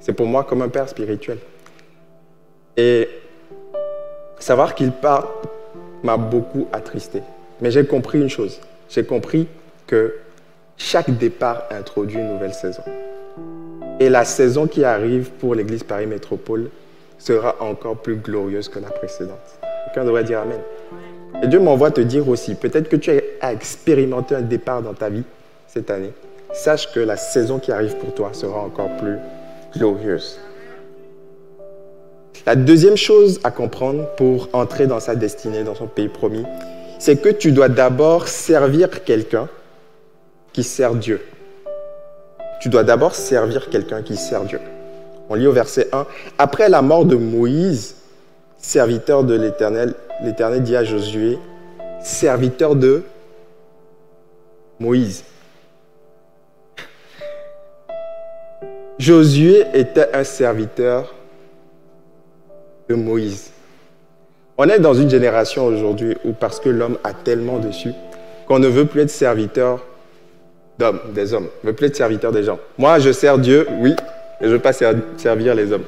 C'est 0.00 0.12
pour 0.12 0.26
moi 0.26 0.44
comme 0.44 0.62
un 0.62 0.68
père 0.68 0.88
spirituel. 0.88 1.38
Et 2.78 3.08
savoir 4.38 4.76
qu'il 4.76 4.92
part 4.92 5.28
m'a 6.04 6.16
beaucoup 6.16 6.68
attristé. 6.72 7.22
Mais 7.60 7.72
j'ai 7.72 7.84
compris 7.84 8.20
une 8.20 8.30
chose. 8.30 8.60
J'ai 8.88 9.04
compris 9.04 9.48
que 9.88 10.14
chaque 10.76 11.10
départ 11.10 11.64
introduit 11.72 12.18
une 12.18 12.32
nouvelle 12.34 12.54
saison. 12.54 12.84
Et 13.98 14.08
la 14.08 14.24
saison 14.24 14.68
qui 14.68 14.84
arrive 14.84 15.30
pour 15.40 15.56
l'Église 15.56 15.82
Paris 15.82 16.06
Métropole 16.06 16.70
sera 17.18 17.56
encore 17.60 17.96
plus 17.96 18.14
glorieuse 18.14 18.68
que 18.68 18.78
la 18.78 18.90
précédente. 18.90 19.58
Quelqu'un 19.86 20.04
devrait 20.04 20.22
dire 20.22 20.38
Amen. 20.38 20.60
Et 21.42 21.48
Dieu 21.48 21.58
m'envoie 21.58 21.90
te 21.90 22.00
dire 22.00 22.28
aussi, 22.28 22.54
peut-être 22.54 22.88
que 22.88 22.96
tu 22.96 23.10
as 23.40 23.52
expérimenté 23.52 24.36
un 24.36 24.40
départ 24.40 24.82
dans 24.82 24.94
ta 24.94 25.08
vie 25.08 25.24
cette 25.66 25.90
année. 25.90 26.12
Sache 26.52 26.92
que 26.92 27.00
la 27.00 27.16
saison 27.16 27.58
qui 27.58 27.72
arrive 27.72 27.96
pour 27.96 28.14
toi 28.14 28.30
sera 28.32 28.60
encore 28.60 28.96
plus 28.98 29.18
glorieuse. 29.76 30.38
La 32.46 32.56
deuxième 32.56 32.96
chose 32.96 33.40
à 33.44 33.50
comprendre 33.50 34.06
pour 34.16 34.48
entrer 34.52 34.86
dans 34.86 35.00
sa 35.00 35.14
destinée, 35.14 35.64
dans 35.64 35.74
son 35.74 35.86
pays 35.86 36.08
promis, 36.08 36.44
c'est 36.98 37.20
que 37.20 37.28
tu 37.28 37.52
dois 37.52 37.68
d'abord 37.68 38.28
servir 38.28 39.04
quelqu'un 39.04 39.48
qui 40.52 40.64
sert 40.64 40.94
Dieu. 40.94 41.20
Tu 42.60 42.68
dois 42.68 42.84
d'abord 42.84 43.14
servir 43.14 43.70
quelqu'un 43.70 44.02
qui 44.02 44.16
sert 44.16 44.44
Dieu. 44.44 44.60
On 45.28 45.34
lit 45.34 45.46
au 45.46 45.52
verset 45.52 45.88
1. 45.92 46.06
Après 46.38 46.68
la 46.68 46.82
mort 46.82 47.04
de 47.04 47.16
Moïse, 47.16 47.96
serviteur 48.56 49.24
de 49.24 49.34
l'Éternel, 49.34 49.94
l'Éternel 50.22 50.62
dit 50.62 50.74
à 50.74 50.84
Josué, 50.84 51.38
serviteur 52.00 52.74
de 52.74 53.02
Moïse. 54.80 55.24
Josué 58.98 59.64
était 59.74 60.08
un 60.12 60.24
serviteur 60.24 61.14
de 62.88 62.94
Moïse. 62.94 63.50
On 64.56 64.68
est 64.68 64.78
dans 64.78 64.94
une 64.94 65.10
génération 65.10 65.66
aujourd'hui 65.66 66.16
où 66.24 66.32
parce 66.32 66.58
que 66.58 66.68
l'homme 66.68 66.98
a 67.04 67.12
tellement 67.12 67.58
dessus 67.58 67.92
qu'on 68.46 68.58
ne 68.58 68.68
veut 68.68 68.86
plus 68.86 69.02
être 69.02 69.10
serviteur 69.10 69.84
d'hommes, 70.78 71.00
des 71.14 71.32
hommes. 71.34 71.48
On 71.62 71.66
ne 71.66 71.70
veut 71.70 71.76
plus 71.76 71.86
être 71.86 71.96
serviteur 71.96 72.32
des 72.32 72.42
gens. 72.42 72.58
Moi, 72.76 72.98
je 72.98 73.12
sers 73.12 73.38
Dieu, 73.38 73.68
oui, 73.80 73.94
mais 74.40 74.46
je 74.46 74.46
ne 74.46 74.52
veux 74.52 74.58
pas 74.58 74.72
servir 74.72 75.54
les 75.54 75.72
hommes. 75.72 75.84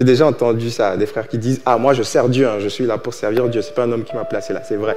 J'ai 0.00 0.06
déjà 0.06 0.26
entendu 0.26 0.70
ça, 0.70 0.96
des 0.96 1.04
frères 1.04 1.28
qui 1.28 1.36
disent 1.36 1.60
Ah, 1.66 1.76
moi, 1.76 1.92
je 1.92 2.02
sers 2.02 2.28
Dieu, 2.28 2.48
hein, 2.48 2.58
je 2.58 2.68
suis 2.68 2.86
là 2.86 2.96
pour 2.96 3.12
servir 3.12 3.48
Dieu. 3.48 3.60
Ce 3.60 3.68
n'est 3.68 3.74
pas 3.74 3.84
un 3.84 3.92
homme 3.92 4.04
qui 4.04 4.14
m'a 4.14 4.24
placé 4.24 4.52
là, 4.54 4.62
c'est 4.66 4.76
vrai. 4.76 4.96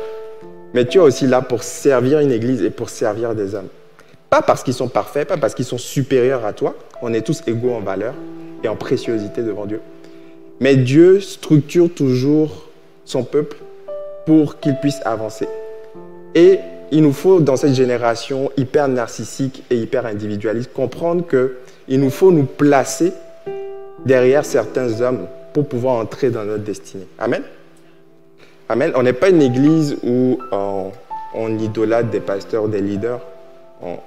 Mais 0.74 0.86
tu 0.86 1.00
es 1.00 1.02
aussi 1.02 1.28
là 1.28 1.42
pour 1.42 1.62
servir 1.64 2.20
une 2.20 2.32
église 2.32 2.64
et 2.64 2.70
pour 2.70 2.90
servir 2.90 3.36
des 3.36 3.54
hommes. 3.54 3.68
Pas 4.30 4.42
parce 4.42 4.64
qu'ils 4.64 4.74
sont 4.74 4.88
parfaits, 4.88 5.28
pas 5.28 5.38
parce 5.38 5.54
qu'ils 5.54 5.66
sont 5.66 5.78
supérieurs 5.78 6.46
à 6.46 6.54
toi. 6.54 6.74
On 7.02 7.14
est 7.14 7.22
tous 7.22 7.44
égaux 7.48 7.74
en 7.74 7.82
valeur 7.82 8.14
et 8.64 8.68
en 8.68 8.76
préciosité 8.76 9.44
devant 9.44 9.66
Dieu. 9.66 9.82
Mais 10.64 10.78
Dieu 10.78 11.20
structure 11.20 11.94
toujours 11.94 12.70
son 13.04 13.26
peuple 13.26 13.58
pour 14.26 14.62
qu'il 14.62 14.78
puisse 14.78 15.02
avancer. 15.04 15.46
Et 16.36 16.58
il 16.90 17.02
nous 17.02 17.12
faut, 17.12 17.42
dans 17.42 17.58
cette 17.58 17.74
génération 17.74 18.50
hyper 18.56 18.88
narcissique 18.88 19.62
et 19.70 19.76
hyper 19.76 20.06
individualiste, 20.06 20.72
comprendre 20.72 21.26
qu'il 21.28 22.00
nous 22.00 22.10
faut 22.10 22.32
nous 22.32 22.46
placer 22.46 23.12
derrière 24.06 24.46
certains 24.46 25.02
hommes 25.02 25.28
pour 25.52 25.68
pouvoir 25.68 25.96
entrer 25.96 26.30
dans 26.30 26.46
notre 26.46 26.64
destinée. 26.64 27.08
Amen. 27.20 27.44
Amen. 28.70 28.94
On 28.96 29.04
n'est 29.04 29.12
pas 29.12 29.32
une 29.32 29.42
église 29.42 29.98
où 30.02 30.40
on, 30.54 30.92
on 31.34 31.60
idolâtre 31.60 32.10
des 32.10 32.22
pasteurs, 32.22 32.70
des 32.70 32.80
leaders. 32.80 33.20
On, 33.82 33.98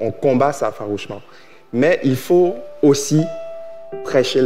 on 0.00 0.12
combat 0.12 0.52
ça 0.52 0.70
farouchement. 0.70 1.20
Mais 1.72 1.98
il 2.04 2.14
faut 2.14 2.54
aussi 2.80 3.24
prêcher 4.02 4.42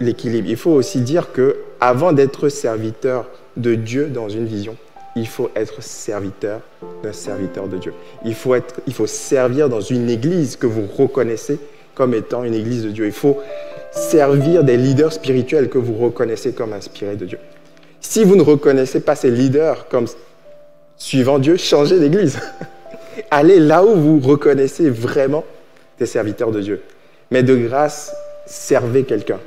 l'équilibre. 0.00 0.48
Il 0.48 0.56
faut 0.56 0.72
aussi 0.72 1.00
dire 1.00 1.32
que 1.32 1.56
avant 1.80 2.12
d'être 2.12 2.48
serviteur 2.48 3.28
de 3.56 3.74
Dieu 3.74 4.08
dans 4.08 4.28
une 4.28 4.46
vision, 4.46 4.76
il 5.16 5.28
faut 5.28 5.50
être 5.54 5.82
serviteur 5.82 6.60
d'un 7.02 7.12
serviteur 7.12 7.68
de 7.68 7.76
Dieu. 7.76 7.94
Il 8.24 8.34
faut, 8.34 8.54
être, 8.54 8.80
il 8.86 8.94
faut 8.94 9.06
servir 9.06 9.68
dans 9.68 9.80
une 9.80 10.10
église 10.10 10.56
que 10.56 10.66
vous 10.66 10.86
reconnaissez 10.86 11.58
comme 11.94 12.14
étant 12.14 12.44
une 12.44 12.54
église 12.54 12.84
de 12.84 12.90
Dieu. 12.90 13.06
Il 13.06 13.12
faut 13.12 13.40
servir 13.92 14.64
des 14.64 14.76
leaders 14.76 15.12
spirituels 15.12 15.68
que 15.68 15.78
vous 15.78 15.94
reconnaissez 15.94 16.52
comme 16.52 16.72
inspirés 16.72 17.16
de 17.16 17.26
Dieu. 17.26 17.38
Si 18.00 18.24
vous 18.24 18.36
ne 18.36 18.42
reconnaissez 18.42 19.00
pas 19.00 19.14
ces 19.14 19.30
leaders 19.30 19.88
comme 19.88 20.06
suivant 20.96 21.38
Dieu, 21.38 21.56
changez 21.56 22.00
d'église. 22.00 22.38
Allez 23.30 23.60
là 23.60 23.84
où 23.84 23.94
vous 23.94 24.20
reconnaissez 24.20 24.90
vraiment 24.90 25.44
des 25.98 26.06
serviteurs 26.06 26.50
de 26.50 26.60
Dieu. 26.60 26.82
Mais 27.30 27.42
de 27.42 27.56
grâce, 27.56 28.12
servez 28.46 29.04
quelqu'un. 29.04 29.40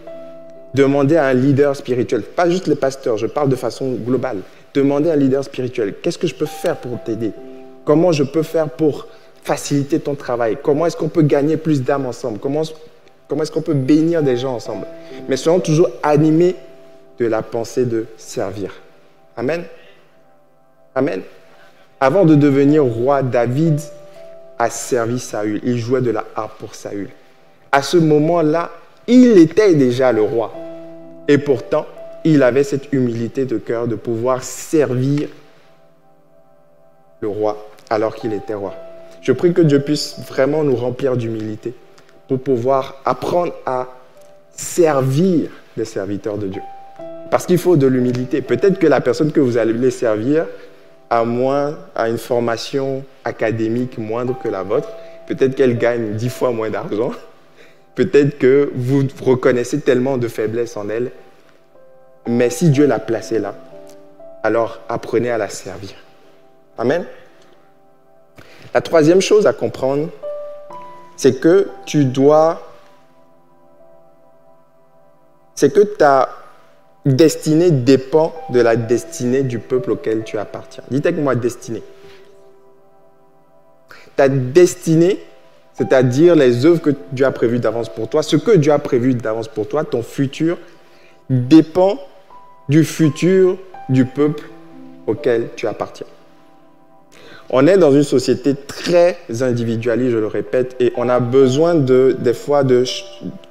Demandez 0.74 1.16
à 1.16 1.26
un 1.26 1.34
leader 1.34 1.76
spirituel, 1.76 2.22
pas 2.22 2.50
juste 2.50 2.68
les 2.68 2.76
pasteurs, 2.76 3.18
je 3.18 3.28
parle 3.28 3.50
de 3.50 3.56
façon 3.56 3.94
globale. 3.94 4.40
Demandez 4.74 5.10
à 5.10 5.14
un 5.14 5.18
leader 5.18 5.44
spirituel, 5.44 5.96
qu'est-ce 6.02 6.18
que 6.18 6.28
je 6.28 6.36
peux 6.36 6.46
faire 6.46 6.78
pour 6.78 7.02
t'aider? 7.04 7.32
Comment 7.86 8.12
je 8.12 8.24
peux 8.24 8.44
faire 8.44 8.70
pour 8.70 9.08
faciliter 9.44 10.00
ton 10.00 10.14
travail? 10.14 10.58
Comment 10.62 10.86
est-ce 10.86 10.98
qu'on 10.98 11.08
peut 11.08 11.22
gagner 11.22 11.58
plus 11.58 11.82
d'âmes 11.82 12.06
ensemble? 12.06 12.38
Comment, 12.40 12.64
comment 13.28 13.44
est-ce 13.44 13.52
qu'on 13.52 13.62
peut 13.62 13.74
bénir 13.74 14.22
des 14.22 14.36
gens 14.36 14.56
ensemble? 14.56 14.86
Mais 15.30 15.38
soyons 15.38 15.62
toujours 15.62 15.90
animés 16.04 16.56
de 17.18 17.26
la 17.26 17.42
pensée 17.42 17.86
de 17.86 18.06
servir. 18.18 18.74
Amen. 19.38 19.64
Amen. 20.94 21.22
Avant 22.00 22.26
de 22.26 22.36
devenir 22.36 22.84
roi, 22.84 23.24
David 23.24 23.80
a 24.60 24.70
servi 24.70 25.18
Saül. 25.18 25.62
Il 25.64 25.78
jouait 25.78 26.02
de 26.02 26.12
la 26.12 26.26
harpe 26.36 26.58
pour 26.60 26.76
Saül. 26.76 27.10
À 27.72 27.82
ce 27.82 27.98
moment-là, 27.98 28.70
il 29.08 29.38
était 29.38 29.74
déjà 29.74 30.12
le 30.12 30.22
roi. 30.22 30.54
Et 31.28 31.38
pourtant, 31.38 31.86
il 32.24 32.44
avait 32.44 32.64
cette 32.64 32.92
humilité 32.94 33.46
de 33.46 33.58
cœur 33.58 33.88
de 33.88 33.96
pouvoir 33.96 34.44
servir 34.44 35.30
le 37.22 37.28
roi 37.28 37.58
alors 37.90 38.16
qu'il 38.16 38.34
était 38.34 38.54
roi. 38.54 38.74
Je 39.22 39.32
prie 39.32 39.54
que 39.54 39.62
Dieu 39.62 39.80
puisse 39.80 40.20
vraiment 40.28 40.64
nous 40.64 40.76
remplir 40.76 41.18
d'humilité 41.18 41.74
pour 42.28 42.40
pouvoir 42.40 43.02
apprendre 43.06 43.54
à 43.66 43.88
servir 44.52 45.50
les 45.76 45.86
serviteurs 45.86 46.38
de 46.38 46.48
Dieu. 46.48 46.62
Parce 47.30 47.46
qu'il 47.46 47.58
faut 47.58 47.76
de 47.76 47.88
l'humilité. 47.88 48.42
Peut-être 48.42 48.80
que 48.80 48.88
la 48.88 49.02
personne 49.02 49.32
que 49.32 49.40
vous 49.40 49.58
allez 49.58 49.92
servir 49.92 50.46
a, 51.10 51.24
moins, 51.24 51.78
a 51.96 52.10
une 52.10 52.18
formation 52.18 53.04
académique 53.24 53.98
moindre 53.98 54.38
que 54.42 54.48
la 54.48 54.64
vôtre. 54.64 54.90
Peut-être 55.28 55.56
qu'elle 55.56 55.78
gagne 55.78 56.14
dix 56.14 56.30
fois 56.30 56.52
moins 56.52 56.70
d'argent. 56.70 57.12
Peut-être 57.98 58.38
que 58.38 58.72
vous 58.76 59.08
reconnaissez 59.24 59.82
tellement 59.82 60.18
de 60.18 60.28
faiblesses 60.28 60.78
en 60.78 60.88
elle, 60.88 61.10
mais 62.28 62.52
si 62.52 62.70
Dieu 62.70 62.86
l'a 62.86 63.00
placée 63.00 63.40
là, 63.40 63.56
alors 64.44 64.82
apprenez 64.88 65.32
à 65.32 65.40
la 65.40 65.50
servir. 65.50 65.96
Amen. 66.78 67.08
La 68.76 68.82
troisième 68.82 69.20
chose 69.20 69.48
à 69.48 69.54
comprendre, 69.54 70.10
c'est 71.16 71.40
que 71.40 71.70
tu 71.88 72.06
dois, 72.06 72.62
c'est 75.56 75.74
que 75.74 75.82
ta 75.82 76.30
destinée 77.04 77.72
dépend 77.72 78.32
de 78.52 78.62
la 78.62 78.76
destinée 78.76 79.42
du 79.42 79.58
peuple 79.58 79.90
auquel 79.90 80.24
tu 80.24 80.38
appartiens. 80.38 80.84
Dites 80.92 81.08
avec 81.08 81.20
moi 81.20 81.34
destinée. 81.34 81.82
Ta 84.16 84.30
destinée 84.30 85.20
c'est-à-dire 85.78 86.36
les 86.36 86.66
œuvres 86.66 86.82
que 86.82 86.90
Dieu 87.12 87.26
a 87.26 87.32
prévues 87.32 87.60
d'avance 87.60 87.90
pour 87.90 88.10
toi, 88.10 88.24
ce 88.24 88.36
que 88.36 88.52
Dieu 88.58 88.72
a 88.72 88.80
prévu 88.80 89.14
d'avance 89.14 89.48
pour 89.48 89.68
toi, 89.68 89.84
ton 89.84 90.02
futur, 90.02 90.58
dépend 91.30 92.00
du 92.68 92.84
futur 92.84 93.58
du 93.90 94.06
peuple 94.06 94.44
auquel 95.06 95.50
tu 95.56 95.68
appartiens. 95.68 96.08
On 97.50 97.66
est 97.68 97.78
dans 97.78 97.92
une 97.92 98.04
société 98.04 98.56
très 98.56 99.18
individualiste, 99.42 100.12
je 100.12 100.18
le 100.18 100.28
répète, 100.28 100.76
et 100.80 100.92
on 100.98 101.08
a 101.08 101.20
besoin 101.20 101.76
de, 101.76 102.18
des 102.20 102.34
fois 102.34 102.64
de, 102.64 102.84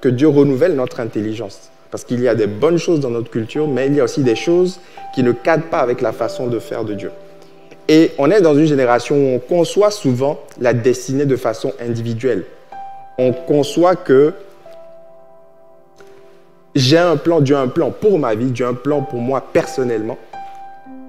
que 0.00 0.08
Dieu 0.08 0.28
renouvelle 0.28 0.74
notre 0.74 1.00
intelligence. 1.00 1.70
Parce 1.90 2.04
qu'il 2.04 2.20
y 2.20 2.28
a 2.28 2.34
des 2.34 2.48
bonnes 2.48 2.76
choses 2.76 3.00
dans 3.00 3.08
notre 3.10 3.30
culture, 3.30 3.68
mais 3.68 3.86
il 3.86 3.94
y 3.94 4.00
a 4.00 4.04
aussi 4.04 4.22
des 4.22 4.36
choses 4.36 4.80
qui 5.14 5.22
ne 5.22 5.32
cadrent 5.32 5.70
pas 5.70 5.78
avec 5.78 6.02
la 6.02 6.12
façon 6.12 6.48
de 6.48 6.58
faire 6.58 6.84
de 6.84 6.92
Dieu. 6.92 7.10
Et 7.88 8.12
on 8.18 8.30
est 8.30 8.40
dans 8.40 8.54
une 8.54 8.66
génération 8.66 9.16
où 9.16 9.34
on 9.36 9.38
conçoit 9.38 9.90
souvent 9.90 10.40
la 10.60 10.72
destinée 10.74 11.24
de 11.24 11.36
façon 11.36 11.72
individuelle. 11.80 12.44
On 13.18 13.32
conçoit 13.32 13.94
que 13.94 14.32
j'ai 16.74 16.98
un 16.98 17.16
plan, 17.16 17.40
Dieu 17.40 17.56
a 17.56 17.60
un 17.60 17.68
plan 17.68 17.90
pour 17.90 18.18
ma 18.18 18.34
vie, 18.34 18.50
Dieu 18.50 18.66
a 18.66 18.70
un 18.70 18.74
plan 18.74 19.02
pour 19.02 19.20
moi 19.20 19.40
personnellement. 19.52 20.18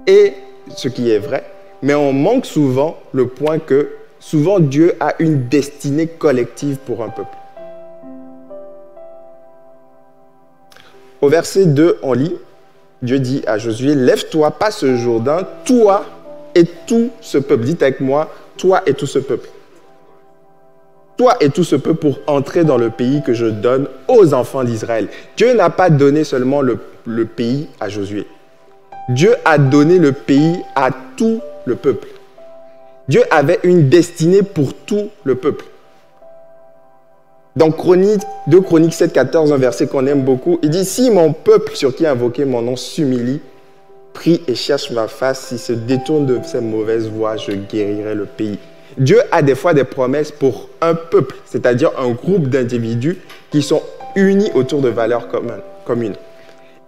Et 0.05 0.33
ce 0.75 0.87
qui 0.87 1.09
est 1.09 1.19
vrai, 1.19 1.43
mais 1.81 1.95
on 1.95 2.13
manque 2.13 2.45
souvent 2.45 2.97
le 3.11 3.27
point 3.27 3.59
que 3.59 3.89
souvent 4.19 4.59
Dieu 4.59 4.95
a 4.99 5.15
une 5.19 5.47
destinée 5.47 6.07
collective 6.07 6.77
pour 6.77 7.03
un 7.03 7.09
peuple. 7.09 7.35
Au 11.21 11.29
verset 11.29 11.65
2, 11.65 11.99
on 12.03 12.13
lit, 12.13 12.35
Dieu 13.01 13.19
dit 13.19 13.43
à 13.47 13.57
Josué, 13.57 13.95
lève-toi, 13.95 14.51
passe 14.51 14.77
ce 14.77 14.95
Jourdain, 14.95 15.39
toi 15.65 16.05
et 16.57 16.65
tout 16.87 17.11
ce 17.21 17.37
peuple. 17.37 17.63
Dites 17.63 17.83
avec 17.83 17.99
moi, 18.01 18.29
toi 18.57 18.81
et 18.85 18.93
tout 18.93 19.05
ce 19.05 19.19
peuple. 19.19 19.49
Toi 21.15 21.35
et 21.39 21.49
tout 21.49 21.63
ce 21.63 21.75
peuple 21.75 21.99
pour 21.99 22.19
entrer 22.27 22.63
dans 22.63 22.77
le 22.77 22.89
pays 22.89 23.21
que 23.23 23.33
je 23.33 23.45
donne 23.45 23.87
aux 24.07 24.33
enfants 24.33 24.63
d'Israël. 24.63 25.07
Dieu 25.35 25.53
n'a 25.53 25.69
pas 25.69 25.89
donné 25.89 26.23
seulement 26.23 26.61
le, 26.61 26.77
pays 27.25 27.69
à 27.79 27.89
Josué. 27.89 28.27
Dieu 29.09 29.35
a 29.45 29.57
donné 29.57 29.99
le 29.99 30.11
pays 30.11 30.57
à 30.75 30.89
tout 31.15 31.41
le 31.65 31.75
peuple. 31.75 32.07
Dieu 33.07 33.21
avait 33.31 33.59
une 33.63 33.87
destinée 33.87 34.43
pour 34.43 34.73
tout 34.73 35.09
le 35.23 35.35
peuple. 35.35 35.65
Dans 37.55 37.71
Chronique, 37.71 38.21
2 38.47 38.61
Chroniques 38.61 38.93
7, 38.93 39.13
14, 39.13 39.51
un 39.53 39.57
verset 39.57 39.87
qu'on 39.87 40.05
aime 40.05 40.23
beaucoup, 40.23 40.59
il 40.61 40.69
dit 40.69 40.85
Si 40.85 41.09
mon 41.09 41.33
peuple 41.33 41.75
sur 41.75 41.95
qui 41.95 42.05
invoqué 42.05 42.45
mon 42.45 42.61
nom 42.61 42.75
s'humilie, 42.75 43.41
prie 44.17 44.41
et 44.47 44.55
cherche 44.55 44.89
ma 44.89 45.07
face, 45.07 45.49
s'il 45.49 45.59
se 45.59 45.73
détourne 45.73 46.25
de 46.25 46.39
ses 46.43 46.59
mauvaises 46.59 47.07
voies, 47.07 47.37
je 47.37 47.51
guérirai 47.51 48.15
le 48.15 48.25
pays. 48.25 48.57
Dieu 48.97 49.19
a 49.31 49.43
des 49.43 49.53
fois 49.53 49.75
des 49.75 49.83
promesses 49.83 50.31
pour 50.31 50.69
un 50.81 50.95
peuple, 50.95 51.35
c'est-à-dire 51.45 51.91
un 51.99 52.09
groupe 52.09 52.47
d'individus 52.47 53.19
qui 53.51 53.61
sont 53.61 53.83
unis 54.15 54.49
autour 54.55 54.81
de 54.81 54.89
valeurs 54.89 55.27
communes. 55.85 56.15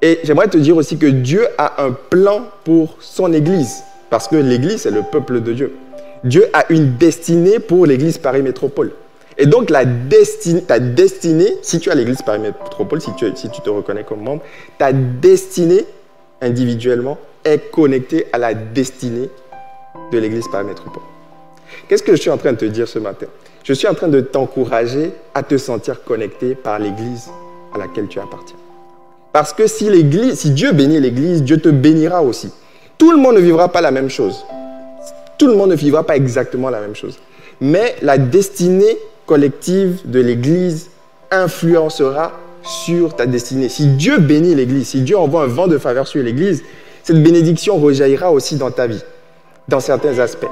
Et 0.02 0.20
j'aimerais 0.24 0.48
te 0.48 0.58
dire 0.58 0.76
aussi 0.76 0.98
que 0.98 1.06
Dieu 1.06 1.48
a 1.60 1.84
un 1.84 1.92
plan 1.92 2.48
pour 2.64 2.98
son 3.00 3.32
Église, 3.32 3.84
parce 4.10 4.28
que 4.28 4.36
l'Église, 4.36 4.82
c'est 4.82 4.92
le 4.92 5.04
peuple 5.04 5.42
de 5.42 5.54
Dieu. 5.54 5.76
Dieu 6.24 6.48
a 6.54 6.66
une 6.70 6.98
destinée 6.98 7.60
pour 7.60 7.86
l'Église 7.86 8.18
Paris 8.18 8.42
Métropole. 8.42 8.92
Et 9.38 9.46
donc, 9.46 9.68
ta 9.68 10.80
destinée, 10.80 11.54
si 11.62 11.80
tu 11.80 11.92
as 11.92 11.96
l'église 11.96 12.22
Paris 12.24 12.40
Métropole, 12.40 13.00
si 13.02 13.14
tu 13.14 13.32
te 13.62 13.70
reconnais 13.70 14.04
comme 14.04 14.22
membre, 14.22 14.42
ta 14.78 14.92
destinée 14.92 15.86
individuellement 16.42 17.18
est 17.44 17.72
connectée 17.72 18.28
à 18.34 18.38
la 18.38 18.54
destinée 18.54 19.30
de 20.12 20.18
l'église 20.18 20.46
Paris 20.52 20.66
Métropole. 20.66 21.04
Qu'est-ce 21.88 22.04
que 22.04 22.16
je 22.16 22.22
suis 22.22 22.30
en 22.30 22.38
train 22.38 22.54
de 22.54 22.58
te 22.58 22.66
dire 22.66 22.88
ce 22.88 23.00
matin? 23.00 23.28
Je 23.64 23.74
suis 23.74 23.88
en 23.88 23.94
train 23.94 24.08
de 24.08 24.22
t'encourager 24.22 25.12
à 25.34 25.44
te 25.44 25.58
sentir 25.58 26.04
connecté 26.04 26.56
par 26.56 26.80
l'église 26.80 27.30
à 27.74 27.78
laquelle 27.78 28.08
tu 28.08 28.20
appartiens. 28.20 28.58
Parce 29.32 29.54
que 29.54 29.68
si, 29.68 29.90
l'église, 29.90 30.40
si 30.40 30.52
Dieu 30.52 30.72
bénit 30.72 31.00
l'église, 31.00 31.44
Dieu 31.44 31.60
te 31.60 31.70
bénira 31.70 32.24
aussi. 32.24 32.52
Tout 32.98 33.12
le 33.12 33.18
monde 33.18 33.36
ne 33.36 33.42
vivra 33.42 33.70
pas 33.70 33.82
la 33.82 33.92
même 33.92 34.10
chose. 34.10 34.44
Tout 35.38 35.48
le 35.48 35.54
monde 35.54 35.70
ne 35.70 35.76
vivra 35.76 36.04
pas 36.04 36.16
exactement 36.16 36.70
la 36.70 36.82
même 36.82 36.96
chose. 36.96 37.20
Mais 37.62 37.96
la 38.02 38.18
destinée 38.18 38.98
collective 39.26 40.02
de 40.06 40.20
l'Église 40.20 40.90
influencera 41.32 42.32
sur 42.70 43.16
ta 43.16 43.26
destinée. 43.26 43.68
Si 43.68 43.88
Dieu 43.88 44.20
bénit 44.20 44.54
l'Église, 44.54 44.90
si 44.90 45.02
Dieu 45.02 45.18
envoie 45.18 45.44
un 45.44 45.48
vent 45.48 45.68
de 45.68 45.78
faveur 45.78 46.08
sur 46.08 46.22
l'Église, 46.22 46.64
cette 47.04 47.22
bénédiction 47.22 47.78
rejaillira 47.78 48.32
aussi 48.32 48.56
dans 48.58 48.70
ta 48.70 48.86
vie, 48.86 49.04
dans 49.68 49.80
certains 49.80 50.20
aspects. 50.20 50.48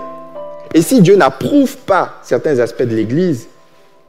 Et 0.74 0.82
si 0.82 1.02
Dieu 1.02 1.16
n'approuve 1.16 1.78
pas 1.78 2.16
certains 2.24 2.60
aspects 2.60 2.84
de 2.84 2.96
l'Église, 2.96 3.48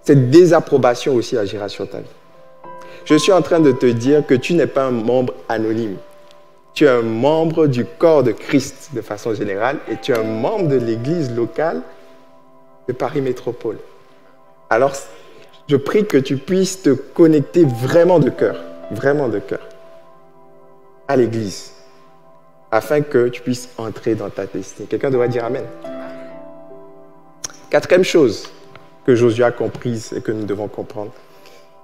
cette 0.02 0.30
désapprobation 0.30 1.14
aussi 1.14 1.36
agira 1.36 1.68
sur 1.68 1.88
ta 1.88 1.98
vie. 1.98 2.06
Je 3.04 3.14
suis 3.14 3.32
en 3.32 3.42
train 3.42 3.60
de 3.60 3.72
te 3.72 3.86
dire 3.86 4.26
que 4.26 4.34
tu 4.34 4.54
n'es 4.54 4.66
pas 4.66 4.84
un 4.84 4.90
membre 4.90 5.34
anonyme. 5.48 5.96
Tu 6.72 6.84
es 6.84 6.88
un 6.88 7.02
membre 7.02 7.66
du 7.66 7.84
corps 7.84 8.22
de 8.22 8.32
Christ 8.32 8.90
de 8.92 9.00
façon 9.00 9.34
générale 9.34 9.78
et 9.90 9.96
tu 10.00 10.12
es 10.12 10.18
un 10.18 10.22
membre 10.22 10.68
de 10.68 10.76
l'Église 10.76 11.34
locale 11.34 11.82
de 12.86 12.92
Paris 12.92 13.20
Métropole. 13.20 13.78
Alors, 14.70 14.92
je 15.68 15.76
prie 15.76 16.07
que 16.07 16.16
tu 16.16 16.38
puisses 16.38 16.83
te 16.83 16.90
connecter 16.90 17.64
vraiment 17.64 18.18
de 18.18 18.31
cœur, 18.31 18.57
vraiment 18.90 19.28
de 19.28 19.38
cœur, 19.38 19.61
à 21.07 21.16
l'Église, 21.16 21.72
afin 22.70 23.02
que 23.02 23.28
tu 23.28 23.42
puisses 23.42 23.68
entrer 23.76 24.14
dans 24.14 24.31
ta 24.31 24.46
destinée. 24.46 24.88
Quelqu'un 24.88 25.11
devrait 25.11 25.28
dire 25.28 25.44
Amen. 25.44 25.64
Quatrième 27.70 28.04
chose 28.04 28.48
que 29.04 29.14
Josué 29.14 29.44
a 29.44 29.52
comprise 29.52 30.12
et 30.16 30.22
que 30.22 30.33
nous 30.33 30.46
devons 30.46 30.68
comprendre, 30.68 31.12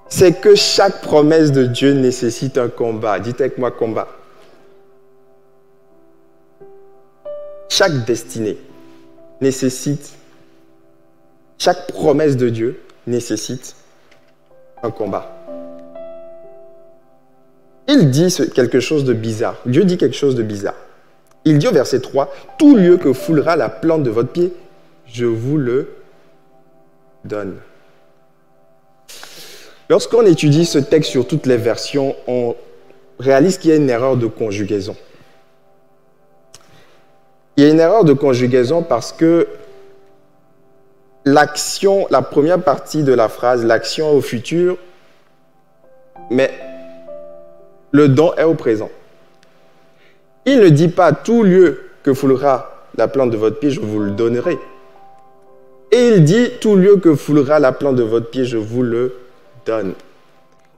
c'est 0.07 0.41
que 0.41 0.55
chaque 0.55 1.01
promesse 1.01 1.51
de 1.51 1.65
Dieu 1.65 1.93
nécessite 1.93 2.57
un 2.57 2.69
combat. 2.69 3.19
Dites 3.19 3.39
avec 3.41 3.57
moi 3.57 3.71
combat. 3.71 4.07
Chaque 7.69 8.05
destinée 8.05 8.57
nécessite 9.41 10.13
chaque 11.57 11.87
promesse 11.87 12.37
de 12.37 12.49
Dieu 12.49 12.79
nécessite 13.07 13.75
un 14.83 14.91
combat. 14.91 15.31
Il 17.87 18.09
dit 18.09 18.35
quelque 18.53 18.79
chose 18.79 19.03
de 19.03 19.13
bizarre. 19.13 19.57
Dieu 19.65 19.83
dit 19.83 19.97
quelque 19.97 20.15
chose 20.15 20.35
de 20.35 20.43
bizarre. 20.43 20.75
Il 21.45 21.59
dit 21.59 21.67
au 21.67 21.71
verset 21.71 21.99
3, 21.99 22.33
Tout 22.57 22.75
lieu 22.75 22.97
que 22.97 23.13
foulera 23.13 23.55
la 23.55 23.69
plante 23.69 24.03
de 24.03 24.09
votre 24.09 24.31
pied, 24.31 24.53
je 25.05 25.25
vous 25.25 25.57
le 25.57 25.95
donne. 27.23 27.57
Lorsqu'on 29.87 30.25
étudie 30.25 30.65
ce 30.65 30.79
texte 30.79 31.11
sur 31.11 31.27
toutes 31.27 31.45
les 31.45 31.57
versions, 31.57 32.15
on 32.27 32.55
réalise 33.19 33.59
qu'il 33.59 33.69
y 33.69 33.73
a 33.73 33.77
une 33.77 33.89
erreur 33.89 34.17
de 34.17 34.25
conjugaison. 34.25 34.95
Il 37.57 37.63
y 37.63 37.67
a 37.67 37.69
une 37.69 37.79
erreur 37.79 38.03
de 38.03 38.13
conjugaison 38.13 38.81
parce 38.81 39.13
que 39.13 39.47
l'action, 41.25 42.07
la 42.11 42.21
première 42.21 42.61
partie 42.61 43.03
de 43.03 43.13
la 43.13 43.27
phrase, 43.27 43.65
l'action 43.65 44.11
au 44.11 44.21
futur, 44.21 44.77
mais 46.29 46.51
le 47.91 48.07
don 48.07 48.33
est 48.35 48.43
au 48.43 48.53
présent. 48.53 48.89
Il 50.45 50.59
ne 50.59 50.69
dit 50.69 50.87
pas 50.87 51.11
tout 51.11 51.43
lieu 51.43 51.81
que 52.03 52.13
foulera 52.13 52.87
la 52.95 53.07
plante 53.07 53.31
de 53.31 53.37
votre 53.37 53.59
pied, 53.59 53.71
je 53.71 53.79
vous 53.79 53.99
le 53.99 54.11
donnerai. 54.11 54.57
Et 55.91 56.09
il 56.09 56.23
dit 56.23 56.51
tout 56.61 56.75
lieu 56.75 56.97
que 56.97 57.15
foulera 57.15 57.59
la 57.59 57.71
plante 57.71 57.95
de 57.95 58.03
votre 58.03 58.29
pied, 58.29 58.45
je 58.45 58.57
vous 58.57 58.83
le 58.83 59.15
donne. 59.65 59.93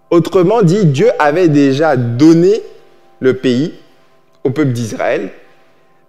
Autrement 0.10 0.62
dit, 0.62 0.86
Dieu 0.86 1.10
avait 1.20 1.50
déjà 1.50 1.98
donné 1.98 2.62
le 3.20 3.34
pays 3.34 3.74
au 4.44 4.52
peuple 4.52 4.72
d'Israël 4.72 5.32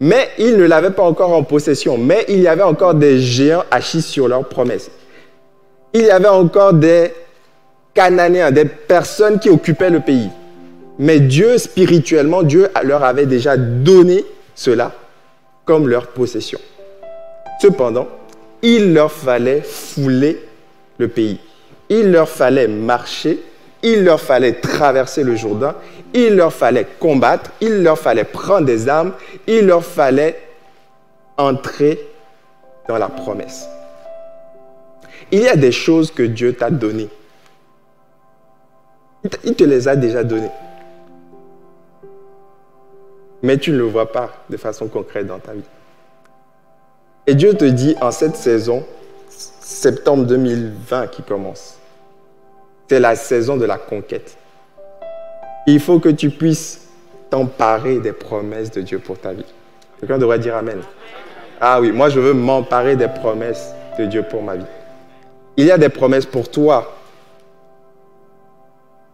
mais 0.01 0.31
ils 0.39 0.57
ne 0.57 0.65
l'avaient 0.65 0.93
pas 0.93 1.03
encore 1.03 1.33
en 1.33 1.43
possession. 1.43 1.99
Mais 1.99 2.25
il 2.29 2.41
y 2.41 2.49
avait 2.49 2.63
encore 2.63 2.95
des 2.95 3.19
géants 3.19 3.65
assis 3.71 4.03
sur 4.03 4.29
leurs 4.29 4.49
promesses. 4.49 4.91
Il 5.93 6.03
y 6.03 6.11
avait 6.11 6.29
encore 6.29 6.75
des 6.75 7.13
Cananéens, 7.95 8.53
des 8.53 8.65
personnes 8.65 9.41
qui 9.41 9.51
occupaient 9.51 9.91
le 9.91 10.01
pays. 10.01 10.31
Mais 10.99 11.21
Dieu, 11.21 11.59
spirituellement, 11.59 12.43
Dieu 12.43 12.69
leur 12.85 13.03
avait 13.03 13.27
déjà 13.27 13.57
donné 13.57 14.25
cela 14.55 14.93
comme 15.65 15.89
leur 15.89 16.09
possession. 16.09 16.59
Cependant, 17.61 18.07
il 18.63 18.93
leur 18.95 19.11
fallait 19.11 19.63
fouler 19.63 20.41
le 20.99 21.09
pays. 21.09 21.41
Il 21.89 22.13
leur 22.13 22.29
fallait 22.29 22.69
marcher 22.69 23.41
il 23.83 24.05
leur 24.05 24.21
fallait 24.21 24.55
traverser 24.55 25.23
le 25.23 25.37
Jourdain, 25.37 25.75
il 26.15 26.37
leur 26.37 26.53
fallait 26.53 26.87
combattre, 26.99 27.51
il 27.61 27.83
leur 27.83 27.99
fallait 27.99 28.25
prendre 28.25 28.67
des 28.67 28.89
armes, 28.89 29.13
il 29.47 29.67
leur 29.67 29.85
fallait 29.85 30.41
entrer 31.37 31.99
dans 32.89 32.99
la 32.99 33.09
promesse. 33.09 33.69
Il 35.31 35.41
y 35.41 35.49
a 35.49 35.57
des 35.57 35.73
choses 35.73 36.11
que 36.11 36.23
Dieu 36.23 36.55
t'a 36.55 36.71
données. 36.71 37.11
Il 39.45 39.55
te 39.55 39.65
les 39.65 39.89
a 39.89 39.97
déjà 39.97 40.25
données. 40.25 40.51
Mais 43.43 43.59
tu 43.59 43.71
ne 43.71 43.79
le 43.79 43.85
vois 43.85 44.11
pas 44.11 44.31
de 44.49 44.57
façon 44.57 44.89
concrète 44.89 45.27
dans 45.27 45.39
ta 45.39 45.53
vie. 45.53 45.63
Et 47.27 47.35
Dieu 47.35 47.55
te 47.55 47.65
dit 47.67 47.95
en 48.01 48.11
cette 48.11 48.37
saison, 48.37 48.85
septembre 49.29 50.25
2020 50.25 51.09
qui 51.09 51.23
commence, 51.23 51.79
c'est 52.89 53.01
la 53.01 53.15
saison 53.17 53.59
de 53.59 53.67
la 53.67 53.77
conquête. 53.77 54.39
Il 55.71 55.81
faut 55.81 55.99
que 55.99 56.09
tu 56.09 56.31
puisses 56.31 56.89
t'emparer 57.29 57.99
des 57.99 58.13
promesses 58.13 58.71
de 58.71 58.81
Dieu 58.81 59.01
pour 59.01 59.19
ta 59.19 59.35
vie. 59.35 59.45
Quelqu'un 60.01 60.17
devrait 60.17 60.39
dire 60.39 60.57
Amen. 60.57 60.79
Ah 61.61 61.79
oui, 61.79 61.93
moi 61.93 62.09
je 62.09 62.19
veux 62.21 62.33
m'emparer 62.33 62.97
des 62.97 63.09
promesses 63.09 63.75
de 63.99 64.07
Dieu 64.07 64.23
pour 64.23 64.43
ma 64.43 64.57
vie. 64.57 64.65
Il 65.59 65.67
y 65.67 65.71
a 65.71 65.77
des 65.77 65.91
promesses 65.91 66.25
pour 66.25 66.51
toi 66.51 66.97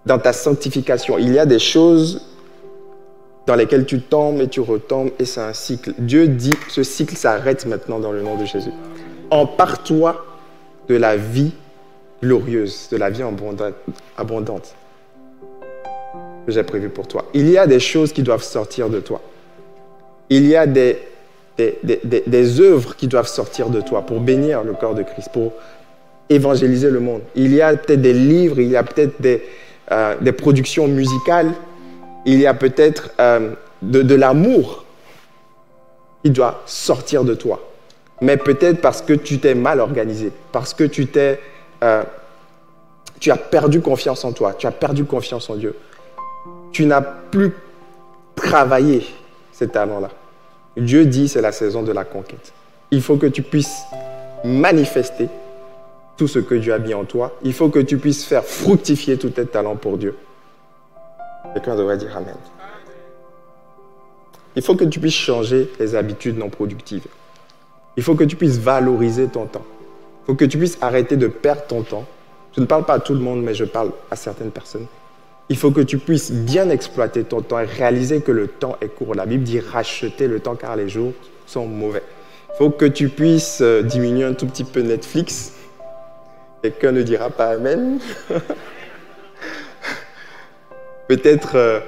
dans 0.06 0.20
ta 0.20 0.32
sanctification. 0.32 1.18
Il 1.18 1.32
y 1.32 1.40
a 1.40 1.46
des 1.46 1.58
choses 1.58 2.24
dans 3.46 3.56
lesquels 3.56 3.84
tu 3.84 4.00
tombes 4.00 4.40
et 4.40 4.46
tu 4.46 4.60
retombes, 4.60 5.10
et 5.18 5.24
c'est 5.24 5.40
un 5.40 5.54
cycle. 5.54 5.92
Dieu 5.98 6.28
dit, 6.28 6.54
ce 6.68 6.84
cycle 6.84 7.16
s'arrête 7.16 7.66
maintenant 7.66 7.98
dans 7.98 8.12
le 8.12 8.22
nom 8.22 8.36
de 8.36 8.44
Jésus. 8.44 8.70
Empare-toi 9.32 10.24
de 10.88 10.94
la 10.94 11.16
vie 11.16 11.52
glorieuse, 12.22 12.88
de 12.92 12.96
la 12.96 13.10
vie 13.10 13.24
abondante 14.16 14.76
que 16.46 16.52
j'ai 16.52 16.62
prévue 16.62 16.88
pour 16.88 17.06
toi. 17.06 17.26
Il 17.34 17.48
y 17.48 17.58
a 17.58 17.66
des 17.66 17.80
choses 17.80 18.12
qui 18.12 18.22
doivent 18.22 18.42
sortir 18.42 18.88
de 18.88 19.00
toi. 19.00 19.20
Il 20.30 20.46
y 20.46 20.56
a 20.56 20.66
des, 20.66 20.98
des, 21.58 21.78
des, 21.82 22.24
des 22.26 22.60
œuvres 22.60 22.96
qui 22.96 23.08
doivent 23.08 23.28
sortir 23.28 23.68
de 23.70 23.80
toi 23.80 24.02
pour 24.02 24.20
bénir 24.20 24.62
le 24.62 24.72
corps 24.72 24.94
de 24.94 25.02
Christ, 25.02 25.28
pour 25.32 25.52
évangéliser 26.28 26.90
le 26.90 27.00
monde. 27.00 27.22
Il 27.34 27.54
y 27.54 27.60
a 27.60 27.76
peut-être 27.76 28.00
des 28.00 28.12
livres, 28.12 28.60
il 28.60 28.68
y 28.68 28.76
a 28.76 28.82
peut-être 28.82 29.20
des, 29.20 29.42
euh, 29.92 30.16
des 30.20 30.32
productions 30.32 30.88
musicales, 30.88 31.52
il 32.24 32.40
y 32.40 32.46
a 32.46 32.54
peut-être 32.54 33.10
euh, 33.20 33.50
de, 33.82 34.02
de 34.02 34.14
l'amour 34.14 34.84
qui 36.24 36.30
doit 36.30 36.62
sortir 36.66 37.24
de 37.24 37.34
toi. 37.34 37.60
Mais 38.20 38.36
peut-être 38.36 38.80
parce 38.80 39.02
que 39.02 39.12
tu 39.12 39.38
t'es 39.38 39.54
mal 39.54 39.80
organisé, 39.80 40.32
parce 40.52 40.72
que 40.72 40.84
tu 40.84 41.06
t'es, 41.06 41.38
euh, 41.82 42.02
tu 43.20 43.30
as 43.30 43.36
perdu 43.36 43.80
confiance 43.80 44.24
en 44.24 44.32
toi, 44.32 44.54
tu 44.56 44.66
as 44.66 44.70
perdu 44.70 45.04
confiance 45.04 45.50
en 45.50 45.56
Dieu. 45.56 45.74
Tu 46.74 46.86
n'as 46.86 47.02
plus 47.02 47.52
travaillé 48.34 49.06
ces 49.52 49.68
talents-là. 49.68 50.10
Dieu 50.76 51.06
dit 51.06 51.28
c'est 51.28 51.40
la 51.40 51.52
saison 51.52 51.84
de 51.84 51.92
la 51.92 52.04
conquête. 52.04 52.52
Il 52.90 53.00
faut 53.00 53.16
que 53.16 53.26
tu 53.26 53.42
puisses 53.42 53.84
manifester 54.42 55.28
tout 56.16 56.26
ce 56.26 56.40
que 56.40 56.56
Dieu 56.56 56.74
a 56.74 56.78
mis 56.78 56.92
en 56.92 57.04
toi. 57.04 57.38
Il 57.44 57.52
faut 57.52 57.68
que 57.68 57.78
tu 57.78 57.96
puisses 57.96 58.24
faire 58.24 58.44
fructifier 58.44 59.16
tous 59.18 59.30
tes 59.30 59.46
talents 59.46 59.76
pour 59.76 59.98
Dieu. 59.98 60.16
Quelqu'un 61.52 61.76
devrait 61.76 61.96
dire 61.96 62.16
Amen. 62.16 62.34
Il 64.56 64.62
faut 64.62 64.74
que 64.74 64.84
tu 64.84 64.98
puisses 64.98 65.14
changer 65.14 65.70
les 65.78 65.94
habitudes 65.94 66.36
non 66.36 66.48
productives. 66.48 67.06
Il 67.96 68.02
faut 68.02 68.16
que 68.16 68.24
tu 68.24 68.34
puisses 68.34 68.58
valoriser 68.58 69.28
ton 69.28 69.46
temps. 69.46 69.64
Il 70.22 70.26
faut 70.26 70.34
que 70.34 70.44
tu 70.44 70.58
puisses 70.58 70.78
arrêter 70.80 71.16
de 71.16 71.28
perdre 71.28 71.62
ton 71.68 71.82
temps. 71.82 72.04
Je 72.56 72.60
ne 72.60 72.66
parle 72.66 72.84
pas 72.84 72.94
à 72.94 72.98
tout 72.98 73.14
le 73.14 73.20
monde, 73.20 73.44
mais 73.44 73.54
je 73.54 73.64
parle 73.64 73.92
à 74.10 74.16
certaines 74.16 74.50
personnes. 74.50 74.88
Il 75.50 75.56
faut 75.56 75.70
que 75.70 75.82
tu 75.82 75.98
puisses 75.98 76.32
bien 76.32 76.70
exploiter 76.70 77.24
ton 77.24 77.42
temps 77.42 77.60
et 77.60 77.66
réaliser 77.66 78.20
que 78.22 78.32
le 78.32 78.48
temps 78.48 78.76
est 78.80 78.88
court. 78.88 79.14
La 79.14 79.26
Bible 79.26 79.44
dit 79.44 79.60
racheter 79.60 80.26
le 80.26 80.40
temps 80.40 80.54
car 80.54 80.76
les 80.76 80.88
jours 80.88 81.12
sont 81.46 81.66
mauvais. 81.66 82.02
Il 82.54 82.56
faut 82.56 82.70
que 82.70 82.86
tu 82.86 83.08
puisses 83.08 83.60
euh, 83.60 83.82
diminuer 83.82 84.24
un 84.24 84.32
tout 84.32 84.46
petit 84.46 84.64
peu 84.64 84.80
Netflix. 84.80 85.52
Quelqu'un 86.62 86.92
ne 86.92 87.02
dira 87.02 87.28
pas 87.28 87.48
Amen. 87.48 87.98
Peut-être 91.08 91.56
euh, 91.56 91.80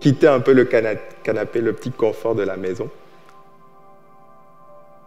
quitter 0.00 0.26
un 0.26 0.40
peu 0.40 0.52
le 0.52 0.64
canapé, 0.64 1.60
le 1.60 1.72
petit 1.72 1.92
confort 1.92 2.34
de 2.34 2.42
la 2.42 2.56
maison 2.56 2.90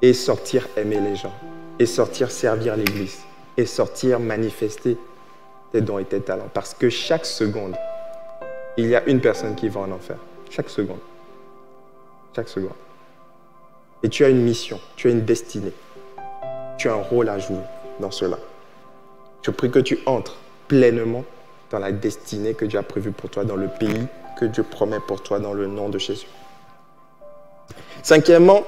et 0.02 0.14
sortir 0.14 0.68
aimer 0.76 1.00
les 1.00 1.16
gens, 1.16 1.34
et 1.80 1.86
sortir 1.86 2.32
servir 2.32 2.76
l'Église, 2.76 3.20
et 3.58 3.66
sortir 3.66 4.20
manifester 4.20 4.98
tes 5.76 5.82
dons 5.82 6.00
et 6.00 6.06
tes 6.06 6.22
talents. 6.22 6.48
Parce 6.54 6.74
que 6.74 6.90
chaque 6.90 7.26
seconde, 7.26 7.76
il 8.78 8.88
y 8.88 8.96
a 8.96 9.04
une 9.08 9.20
personne 9.20 9.56
qui 9.56 9.68
va 9.68 9.82
en 9.82 9.92
enfer. 9.92 10.16
Chaque 10.50 10.70
seconde. 10.70 11.00
Chaque 12.34 12.48
seconde. 12.48 12.72
Et 14.02 14.08
tu 14.08 14.24
as 14.24 14.30
une 14.30 14.42
mission, 14.42 14.80
tu 14.96 15.10
as 15.10 15.12
une 15.12 15.26
destinée, 15.26 15.74
tu 16.78 16.88
as 16.88 16.94
un 16.94 17.02
rôle 17.02 17.28
à 17.28 17.40
jouer 17.40 17.64
dans 18.00 18.12
cela. 18.12 18.38
Je 19.42 19.52
prie 19.52 19.70
que 19.70 19.80
tu 19.80 20.00
entres 20.06 20.38
pleinement 20.70 21.26
dans 21.72 21.80
la 21.80 21.92
destinée 21.92 22.54
que 22.54 22.64
Dieu 22.64 22.80
a 22.80 22.84
prévue 22.84 23.12
pour 23.12 23.30
toi, 23.30 23.44
dans 23.44 23.58
le 23.58 23.68
pays 23.68 24.08
que 24.40 24.46
Dieu 24.46 24.64
promet 24.64 25.00
pour 25.06 25.24
toi, 25.24 25.40
dans 25.40 25.54
le 25.54 25.68
nom 25.68 25.90
de 25.90 25.98
Jésus. 25.98 26.28
Cinquièmement, 28.02 28.64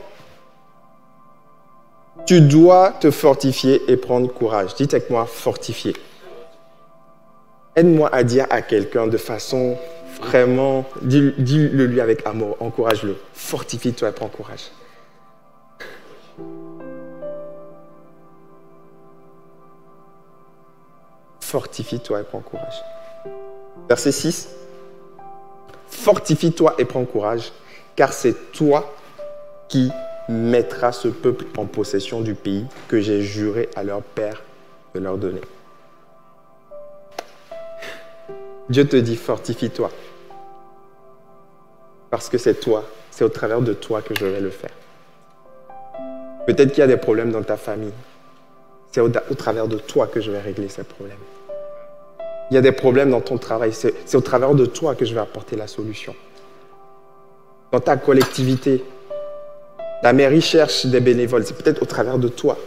tu 2.25 2.41
dois 2.41 2.91
te 2.99 3.11
fortifier 3.11 3.81
et 3.89 3.95
prendre 3.95 4.27
courage. 4.33 4.75
Dites 4.75 4.93
avec 4.93 5.09
moi, 5.09 5.25
fortifier. 5.25 5.93
Aide-moi 7.77 8.09
à 8.11 8.23
dire 8.23 8.47
à 8.49 8.63
quelqu'un 8.63 9.05
de 9.05 9.17
façon 9.17 9.77
vraiment, 10.19 10.83
dis-le 11.03 11.85
lui 11.85 12.01
avec 12.01 12.25
amour, 12.25 12.57
encourage-le. 12.59 13.15
Fortifie-toi 13.33 14.09
et 14.09 14.11
prends 14.13 14.29
courage. 14.29 14.71
Fortifie-toi 21.39 22.21
et 22.21 22.23
prends 22.23 22.39
courage. 22.39 22.83
Verset 23.87 24.11
6. 24.11 24.49
Fortifie-toi 25.87 26.73
et 26.79 26.85
prends 26.85 27.05
courage, 27.05 27.51
car 27.95 28.11
c'est 28.11 28.51
toi 28.53 28.91
qui 29.69 29.91
mettras 30.27 30.93
ce 30.93 31.09
peuple 31.09 31.45
en 31.57 31.67
possession 31.67 32.21
du 32.21 32.33
pays 32.33 32.65
que 32.87 32.99
j'ai 32.99 33.21
juré 33.21 33.69
à 33.75 33.83
leur 33.83 34.01
père 34.01 34.41
de 34.95 34.99
leur 34.99 35.19
donner. 35.19 35.41
Dieu 38.69 38.87
te 38.87 38.97
dit, 38.97 39.15
fortifie-toi. 39.15 39.91
Parce 42.09 42.29
que 42.29 42.37
c'est 42.37 42.59
toi, 42.59 42.83
c'est 43.11 43.23
au 43.23 43.29
travers 43.29 43.61
de 43.61 43.73
toi 43.73 44.01
que 44.01 44.13
je 44.15 44.25
vais 44.25 44.41
le 44.41 44.49
faire. 44.49 44.71
Peut-être 46.45 46.69
qu'il 46.69 46.79
y 46.79 46.83
a 46.83 46.87
des 46.87 46.97
problèmes 46.97 47.31
dans 47.31 47.43
ta 47.43 47.57
famille. 47.57 47.93
C'est 48.91 49.01
au, 49.01 49.09
travers 49.09 49.67
de 49.67 49.77
toi 49.77 50.07
que 50.07 50.21
je 50.21 50.31
vais 50.31 50.39
régler 50.39 50.69
ces 50.69 50.83
problèmes. 50.83 51.17
Il 52.49 52.55
y 52.55 52.57
a 52.57 52.61
des 52.61 52.71
problèmes 52.71 53.11
dans 53.11 53.21
ton 53.21 53.37
travail. 53.37 53.73
C'est 53.73 54.15
au 54.15 54.21
travers 54.21 54.55
de 54.55 54.65
toi 54.65 54.95
que 54.95 55.05
je 55.05 55.13
vais 55.13 55.19
apporter 55.19 55.55
la 55.55 55.67
solution. 55.67 56.15
Dans 57.71 57.81
ta 57.81 57.97
collectivité, 57.97 58.83
la 60.01 60.13
mairie 60.13 60.41
cherche 60.41 60.85
des 60.85 61.01
bénévoles. 61.01 61.45
C'est 61.45 61.57
peut-être 61.57 61.83
au 61.83 61.85
travers 61.85 62.17
de 62.17 62.29
toi 62.29 62.57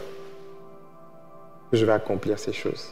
que 1.71 1.77
je 1.77 1.85
vais 1.85 1.91
accomplir 1.93 2.37
ces 2.37 2.53
choses. 2.53 2.89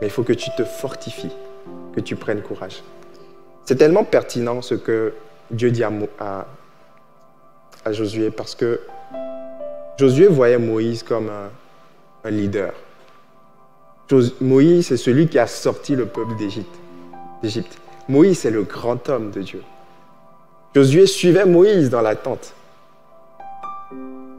Mais 0.00 0.08
il 0.08 0.10
faut 0.10 0.24
que 0.24 0.32
tu 0.32 0.50
te 0.56 0.64
fortifies, 0.64 1.32
que 1.94 2.00
tu 2.00 2.16
prennes 2.16 2.42
courage. 2.42 2.82
C'est 3.64 3.76
tellement 3.76 4.04
pertinent 4.04 4.62
ce 4.62 4.74
que 4.74 5.14
Dieu 5.50 5.70
dit 5.70 5.84
à, 5.84 5.92
à, 7.84 7.92
Josué 7.92 8.30
parce 8.30 8.54
que 8.54 8.80
Josué 9.98 10.26
voyait 10.26 10.58
Moïse 10.58 11.02
comme 11.02 11.30
un, 12.24 12.30
leader. 12.30 12.72
Moïse, 14.40 14.88
c'est 14.88 14.96
celui 14.96 15.26
qui 15.26 15.38
a 15.38 15.46
sorti 15.46 15.96
le 15.96 16.06
peuple 16.06 16.36
d'Égypte. 16.36 17.78
Moïse, 18.08 18.40
c'est 18.40 18.50
le 18.50 18.62
grand 18.62 19.08
homme 19.08 19.30
de 19.30 19.40
Dieu. 19.40 19.62
Josué 20.74 21.06
suivait 21.06 21.46
Moïse 21.46 21.88
dans 21.88 22.02
la 22.02 22.14
tente. 22.14 22.54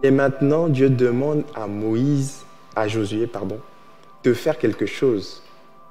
Et 0.03 0.11
maintenant, 0.11 0.67
Dieu 0.67 0.89
demande 0.89 1.43
à 1.55 1.65
Moïse, 1.67 2.45
à 2.75 2.87
Josué, 2.87 3.25
pardon, 3.25 3.59
de 4.23 4.33
faire 4.33 4.57
quelque 4.57 4.85
chose 4.85 5.41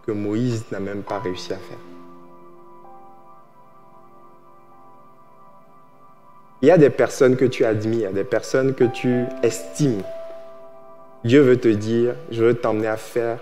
que 0.07 0.13
Moïse 0.13 0.65
n'a 0.71 0.81
même 0.81 1.03
pas 1.03 1.19
réussi 1.19 1.53
à 1.53 1.57
faire. 1.57 1.79
Il 6.61 6.69
y 6.69 6.71
a 6.71 6.79
des 6.79 6.91
personnes 6.91 7.37
que 7.37 7.45
tu 7.45 7.65
admires, 7.65 8.13
des 8.13 8.25
personnes 8.25 8.75
que 8.75 8.85
tu 8.85 9.25
estimes. 9.43 10.03
Dieu 11.25 11.41
veut 11.41 11.57
te 11.57 11.69
dire, 11.69 12.15
je 12.31 12.45
veux 12.45 12.55
t'emmener 12.55 12.87
à 12.87 12.97
faire 12.97 13.39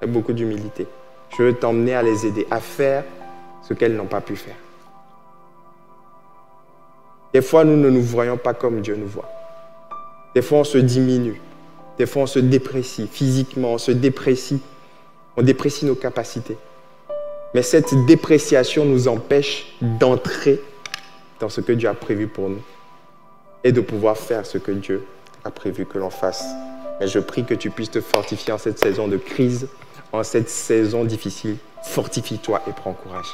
avec 0.00 0.12
beaucoup 0.12 0.32
d'humilité. 0.32 0.86
Je 1.36 1.42
veux 1.42 1.54
t'emmener 1.54 1.94
à 1.94 2.02
les 2.02 2.26
aider 2.26 2.46
à 2.50 2.60
faire 2.60 3.04
ce 3.62 3.74
qu'elles 3.74 3.94
n'ont 3.94 4.06
pas 4.06 4.20
pu 4.20 4.36
faire. 4.36 4.56
Des 7.32 7.42
fois, 7.42 7.64
nous 7.64 7.76
ne 7.76 7.90
nous 7.90 8.02
voyons 8.02 8.36
pas 8.36 8.54
comme 8.54 8.80
Dieu 8.80 8.96
nous 8.96 9.06
voit. 9.06 9.28
Des 10.34 10.42
fois, 10.42 10.58
on 10.58 10.64
se 10.64 10.78
diminue. 10.78 11.40
Des 11.98 12.06
fois, 12.06 12.22
on 12.22 12.26
se 12.26 12.38
déprécie 12.38 13.08
physiquement, 13.08 13.74
on 13.74 13.78
se 13.78 13.90
déprécie. 13.90 14.62
On 15.38 15.42
déprécie 15.42 15.86
nos 15.86 15.94
capacités. 15.94 16.56
Mais 17.54 17.62
cette 17.62 17.94
dépréciation 18.06 18.84
nous 18.84 19.06
empêche 19.06 19.72
d'entrer 19.80 20.60
dans 21.38 21.48
ce 21.48 21.60
que 21.60 21.70
Dieu 21.70 21.88
a 21.88 21.94
prévu 21.94 22.26
pour 22.26 22.48
nous 22.48 22.60
et 23.62 23.70
de 23.70 23.80
pouvoir 23.80 24.16
faire 24.16 24.44
ce 24.44 24.58
que 24.58 24.72
Dieu 24.72 25.04
a 25.44 25.52
prévu 25.52 25.86
que 25.86 25.96
l'on 25.96 26.10
fasse. 26.10 26.44
Mais 26.98 27.06
je 27.06 27.20
prie 27.20 27.44
que 27.44 27.54
tu 27.54 27.70
puisses 27.70 27.92
te 27.92 28.00
fortifier 28.00 28.52
en 28.52 28.58
cette 28.58 28.80
saison 28.80 29.06
de 29.06 29.16
crise, 29.16 29.68
en 30.10 30.24
cette 30.24 30.48
saison 30.48 31.04
difficile. 31.04 31.56
Fortifie-toi 31.84 32.60
et 32.66 32.72
prends 32.72 32.92
courage. 32.92 33.28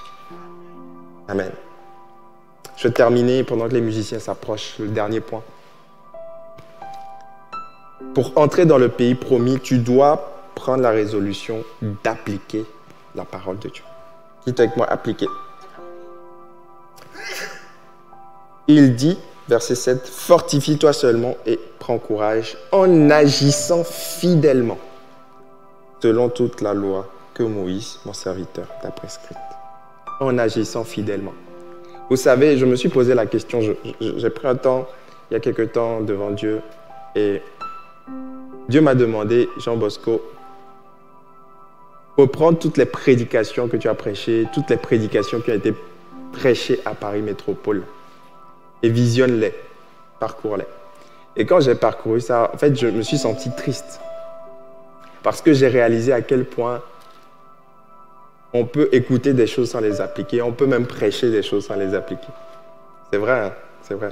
Amen. 1.26 1.52
Je 2.76 2.88
vais 2.88 2.92
terminer 2.92 3.44
pendant 3.44 3.66
que 3.66 3.72
les 3.72 3.80
musiciens 3.80 4.18
s'approchent, 4.18 4.74
le 4.78 4.88
dernier 4.88 5.20
point. 5.20 5.42
Pour 8.12 8.36
entrer 8.36 8.66
dans 8.66 8.78
le 8.78 8.90
pays 8.90 9.14
promis, 9.14 9.58
tu 9.58 9.78
dois 9.78 10.33
prendre 10.54 10.82
la 10.82 10.90
résolution 10.90 11.64
d'appliquer 12.02 12.64
la 13.14 13.24
parole 13.24 13.58
de 13.58 13.68
Dieu. 13.68 13.84
Dites 14.46 14.60
avec 14.60 14.76
moi, 14.76 14.86
appliquer. 14.90 15.26
Il 18.66 18.94
dit, 18.94 19.18
verset 19.48 19.74
7, 19.74 20.08
Fortifie-toi 20.08 20.92
seulement 20.92 21.36
et 21.46 21.58
prends 21.78 21.98
courage 21.98 22.56
en 22.72 23.10
agissant 23.10 23.84
fidèlement, 23.84 24.78
selon 26.02 26.28
toute 26.28 26.60
la 26.60 26.74
loi 26.74 27.06
que 27.34 27.42
Moïse, 27.42 27.98
mon 28.06 28.12
serviteur, 28.12 28.66
t'a 28.82 28.90
prescrite. 28.90 29.36
En 30.20 30.38
agissant 30.38 30.84
fidèlement. 30.84 31.34
Vous 32.08 32.16
savez, 32.16 32.58
je 32.58 32.64
me 32.64 32.76
suis 32.76 32.88
posé 32.88 33.14
la 33.14 33.26
question, 33.26 33.60
j'ai 34.00 34.30
pris 34.30 34.46
un 34.46 34.56
temps, 34.56 34.86
il 35.30 35.34
y 35.34 35.36
a 35.36 35.40
quelque 35.40 35.62
temps, 35.62 36.00
devant 36.00 36.30
Dieu, 36.30 36.60
et 37.14 37.42
Dieu 38.68 38.80
m'a 38.80 38.94
demandé, 38.94 39.48
Jean 39.58 39.76
Bosco, 39.76 40.22
reprendre 42.16 42.58
toutes 42.58 42.76
les 42.76 42.86
prédications 42.86 43.68
que 43.68 43.76
tu 43.76 43.88
as 43.88 43.94
prêchées, 43.94 44.46
toutes 44.52 44.70
les 44.70 44.76
prédications 44.76 45.40
qui 45.40 45.50
ont 45.50 45.54
été 45.54 45.74
prêchées 46.32 46.80
à 46.84 46.94
Paris 46.94 47.22
Métropole, 47.22 47.82
et 48.82 48.88
visionne-les, 48.88 49.54
parcours-les. 50.20 50.66
Et 51.36 51.46
quand 51.46 51.60
j'ai 51.60 51.74
parcouru 51.74 52.20
ça, 52.20 52.50
en 52.54 52.58
fait, 52.58 52.76
je 52.78 52.86
me 52.86 53.02
suis 53.02 53.18
senti 53.18 53.50
triste. 53.56 54.00
Parce 55.22 55.40
que 55.40 55.52
j'ai 55.52 55.68
réalisé 55.68 56.12
à 56.12 56.20
quel 56.20 56.44
point 56.44 56.82
on 58.52 58.66
peut 58.66 58.88
écouter 58.92 59.32
des 59.32 59.46
choses 59.46 59.70
sans 59.70 59.80
les 59.80 60.00
appliquer. 60.00 60.42
On 60.42 60.52
peut 60.52 60.66
même 60.66 60.86
prêcher 60.86 61.30
des 61.30 61.42
choses 61.42 61.66
sans 61.66 61.76
les 61.76 61.94
appliquer. 61.94 62.28
C'est 63.10 63.18
vrai, 63.18 63.40
hein? 63.40 63.52
c'est 63.82 63.94
vrai. 63.94 64.10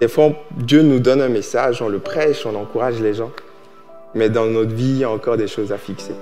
Des 0.00 0.08
fois, 0.08 0.30
Dieu 0.52 0.82
nous 0.82 1.00
donne 1.00 1.20
un 1.20 1.28
message, 1.28 1.82
on 1.82 1.88
le 1.88 1.98
prêche, 1.98 2.46
on 2.46 2.54
encourage 2.54 3.00
les 3.00 3.14
gens. 3.14 3.32
Mais 4.14 4.30
dans 4.30 4.46
notre 4.46 4.72
vie, 4.72 4.90
il 4.90 4.98
y 4.98 5.04
a 5.04 5.10
encore 5.10 5.36
des 5.36 5.48
choses 5.48 5.72
à 5.72 5.78
fixer. 5.78 6.14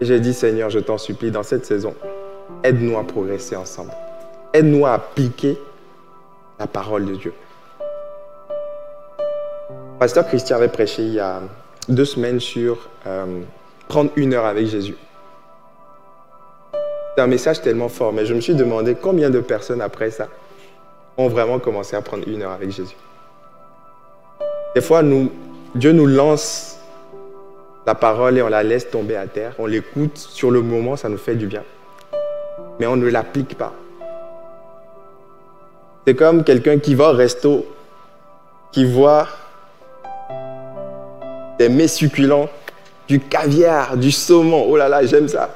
Et 0.00 0.04
j'ai 0.04 0.20
dit, 0.20 0.34
Seigneur, 0.34 0.70
je 0.70 0.78
t'en 0.78 0.98
supplie, 0.98 1.30
dans 1.30 1.42
cette 1.42 1.64
saison, 1.64 1.94
aide-nous 2.64 2.98
à 2.98 3.04
progresser 3.04 3.56
ensemble. 3.56 3.92
Aide-nous 4.52 4.86
à 4.86 4.94
appliquer 4.94 5.58
la 6.58 6.66
parole 6.66 7.06
de 7.06 7.14
Dieu. 7.14 7.32
Pasteur 9.98 10.26
Christian 10.26 10.56
avait 10.56 10.68
prêché 10.68 11.02
il 11.02 11.14
y 11.14 11.20
a 11.20 11.40
deux 11.88 12.04
semaines 12.04 12.40
sur 12.40 12.88
euh, 13.06 13.40
prendre 13.88 14.10
une 14.16 14.34
heure 14.34 14.46
avec 14.46 14.66
Jésus. 14.66 14.96
C'est 17.14 17.22
un 17.22 17.26
message 17.26 17.60
tellement 17.60 17.88
fort, 17.88 18.12
mais 18.12 18.24
je 18.24 18.34
me 18.34 18.40
suis 18.40 18.54
demandé 18.54 18.96
combien 19.00 19.30
de 19.30 19.40
personnes 19.40 19.80
après 19.80 20.10
ça 20.10 20.28
ont 21.18 21.28
vraiment 21.28 21.58
commencé 21.58 21.94
à 21.94 22.00
prendre 22.00 22.26
une 22.26 22.42
heure 22.42 22.52
avec 22.52 22.70
Jésus. 22.70 22.96
Des 24.74 24.80
fois, 24.80 25.02
Dieu 25.74 25.92
nous 25.92 26.06
lance 26.06 26.71
la 27.86 27.94
parole 27.94 28.38
et 28.38 28.42
on 28.42 28.48
la 28.48 28.62
laisse 28.62 28.90
tomber 28.90 29.16
à 29.16 29.26
terre. 29.26 29.54
On 29.58 29.66
l'écoute, 29.66 30.16
sur 30.16 30.50
le 30.50 30.62
moment, 30.62 30.96
ça 30.96 31.08
nous 31.08 31.18
fait 31.18 31.34
du 31.34 31.46
bien. 31.46 31.62
Mais 32.78 32.86
on 32.86 32.96
ne 32.96 33.08
l'applique 33.08 33.56
pas. 33.56 33.72
C'est 36.06 36.14
comme 36.14 36.44
quelqu'un 36.44 36.78
qui 36.78 36.94
va 36.94 37.10
au 37.10 37.12
resto, 37.12 37.66
qui 38.72 38.84
voit 38.84 39.28
des 41.58 41.68
mets 41.68 41.88
succulents, 41.88 42.48
du 43.06 43.20
caviar, 43.20 43.96
du 43.96 44.10
saumon. 44.10 44.64
Oh 44.68 44.76
là 44.76 44.88
là, 44.88 45.04
j'aime 45.04 45.28
ça. 45.28 45.50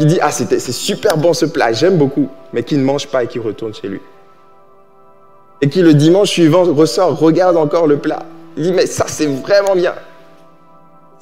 Il 0.00 0.06
dit, 0.06 0.18
ah, 0.22 0.30
c'est 0.30 0.58
super 0.58 1.16
bon 1.16 1.32
ce 1.32 1.44
plat, 1.44 1.72
j'aime 1.72 1.96
beaucoup, 1.96 2.28
mais 2.52 2.62
qui 2.62 2.76
ne 2.76 2.84
mange 2.84 3.06
pas 3.06 3.24
et 3.24 3.26
qui 3.26 3.38
retourne 3.38 3.74
chez 3.74 3.88
lui. 3.88 4.00
Et 5.60 5.68
qui 5.68 5.82
le 5.82 5.94
dimanche 5.94 6.30
suivant 6.30 6.64
ressort, 6.64 7.18
regarde 7.18 7.56
encore 7.56 7.86
le 7.86 7.98
plat. 7.98 8.24
Il 8.56 8.64
dit, 8.64 8.72
mais 8.72 8.86
ça, 8.86 9.04
c'est 9.06 9.26
vraiment 9.26 9.76
bien. 9.76 9.94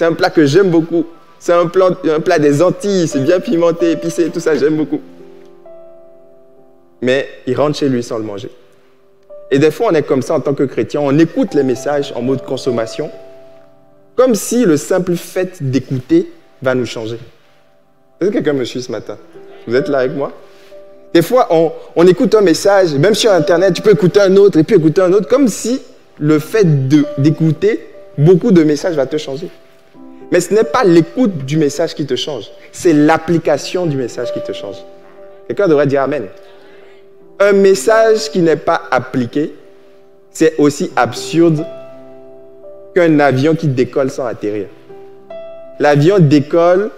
C'est 0.01 0.07
un 0.07 0.15
plat 0.15 0.31
que 0.31 0.47
j'aime 0.47 0.71
beaucoup. 0.71 1.05
C'est 1.39 1.53
un 1.53 1.67
plat, 1.67 1.91
un 2.11 2.21
plat 2.21 2.39
des 2.39 2.63
Antilles, 2.63 3.07
c'est 3.07 3.21
bien 3.21 3.39
pimenté, 3.39 3.91
épicé, 3.91 4.31
tout 4.31 4.41
ça, 4.41 4.57
j'aime 4.57 4.79
beaucoup. 4.79 5.03
Mais 7.03 7.29
il 7.47 7.55
rentre 7.55 7.77
chez 7.77 7.87
lui 7.87 8.03
sans 8.03 8.17
le 8.17 8.25
manger. 8.25 8.51
Et 9.51 9.59
des 9.59 9.71
fois, 9.71 9.89
on 9.91 9.95
est 9.95 10.03
comme 10.03 10.23
ça 10.23 10.37
en 10.37 10.41
tant 10.41 10.55
que 10.55 10.63
chrétien, 10.63 11.03
on 11.03 11.19
écoute 11.19 11.53
les 11.53 11.65
messages 11.65 12.15
en 12.17 12.23
mode 12.23 12.43
consommation, 12.47 13.11
comme 14.17 14.35
si 14.35 14.65
le 14.65 14.79
simple 14.79 15.17
fait 15.17 15.63
d'écouter 15.63 16.33
va 16.63 16.75
nous 16.75 16.87
changer. 16.87 17.19
Est-ce 18.23 18.31
que 18.31 18.33
quelqu'un 18.33 18.55
me 18.55 18.65
suit 18.65 18.81
ce 18.81 18.91
matin? 18.91 19.19
Vous 19.67 19.77
êtes 19.77 19.89
là 19.89 19.99
avec 19.99 20.13
moi? 20.13 20.33
Des 21.13 21.21
fois, 21.21 21.47
on, 21.95 22.07
écoute 22.07 22.35
un 22.35 22.41
message, 22.41 22.95
même 22.95 23.15
sur 23.15 23.33
Internet, 23.33 23.75
tu 23.75 23.83
peux 23.83 23.93
écouter 23.93 24.21
un 24.23 24.35
autre 24.39 24.59
et 24.61 24.65
puis 24.65 24.77
écouter 24.77 25.03
un 25.03 25.13
autre, 25.13 25.29
comme 25.29 25.49
si 25.49 25.83
le 26.19 26.39
fait 26.39 26.89
d'écouter 27.19 27.87
beaucoup 28.17 28.51
de 28.51 28.63
messages 28.63 28.97
va 28.97 29.05
te 29.05 29.19
changer. 29.19 29.51
Mais 30.31 30.41
ce 30.41 30.55
n'est 30.55 30.65
pas 30.65 30.85
l'écoute 30.85 31.45
du 31.45 31.57
message 31.57 31.95
qui 31.95 32.07
te 32.07 32.15
change, 32.15 32.51
c'est 32.73 32.93
l'application 32.93 33.87
du 33.87 33.97
message 33.97 34.33
qui 34.33 34.41
te 34.41 34.53
change. 34.53 34.77
Quelqu'un 35.47 35.69
devrait 35.69 35.87
dire 35.87 36.03
Amen. 36.03 36.27
Un 37.41 37.53
message 37.53 38.31
qui 38.31 38.41
n'est 38.41 38.57
pas 38.57 38.83
appliqué, 38.91 39.55
c'est 40.31 40.55
aussi 40.59 40.93
absurde 40.95 41.65
qu'un 42.95 43.19
avion 43.19 43.55
qui 43.55 43.67
décolle 43.67 44.11
sans 44.11 44.27
atterrir. 44.27 44.67
L'avion 45.79 46.19
décolle 46.19 46.91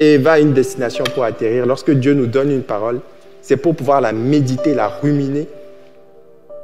et 0.00 0.16
va 0.16 0.32
à 0.32 0.38
une 0.38 0.54
destination 0.54 1.04
pour 1.14 1.24
atterrir. 1.24 1.66
Lorsque 1.66 1.90
Dieu 1.90 2.14
nous 2.14 2.26
donne 2.26 2.50
une 2.50 2.62
parole, 2.62 3.00
c'est 3.42 3.58
pour 3.58 3.76
pouvoir 3.76 4.00
la 4.00 4.12
méditer, 4.12 4.74
la 4.74 4.88
ruminer 4.88 5.46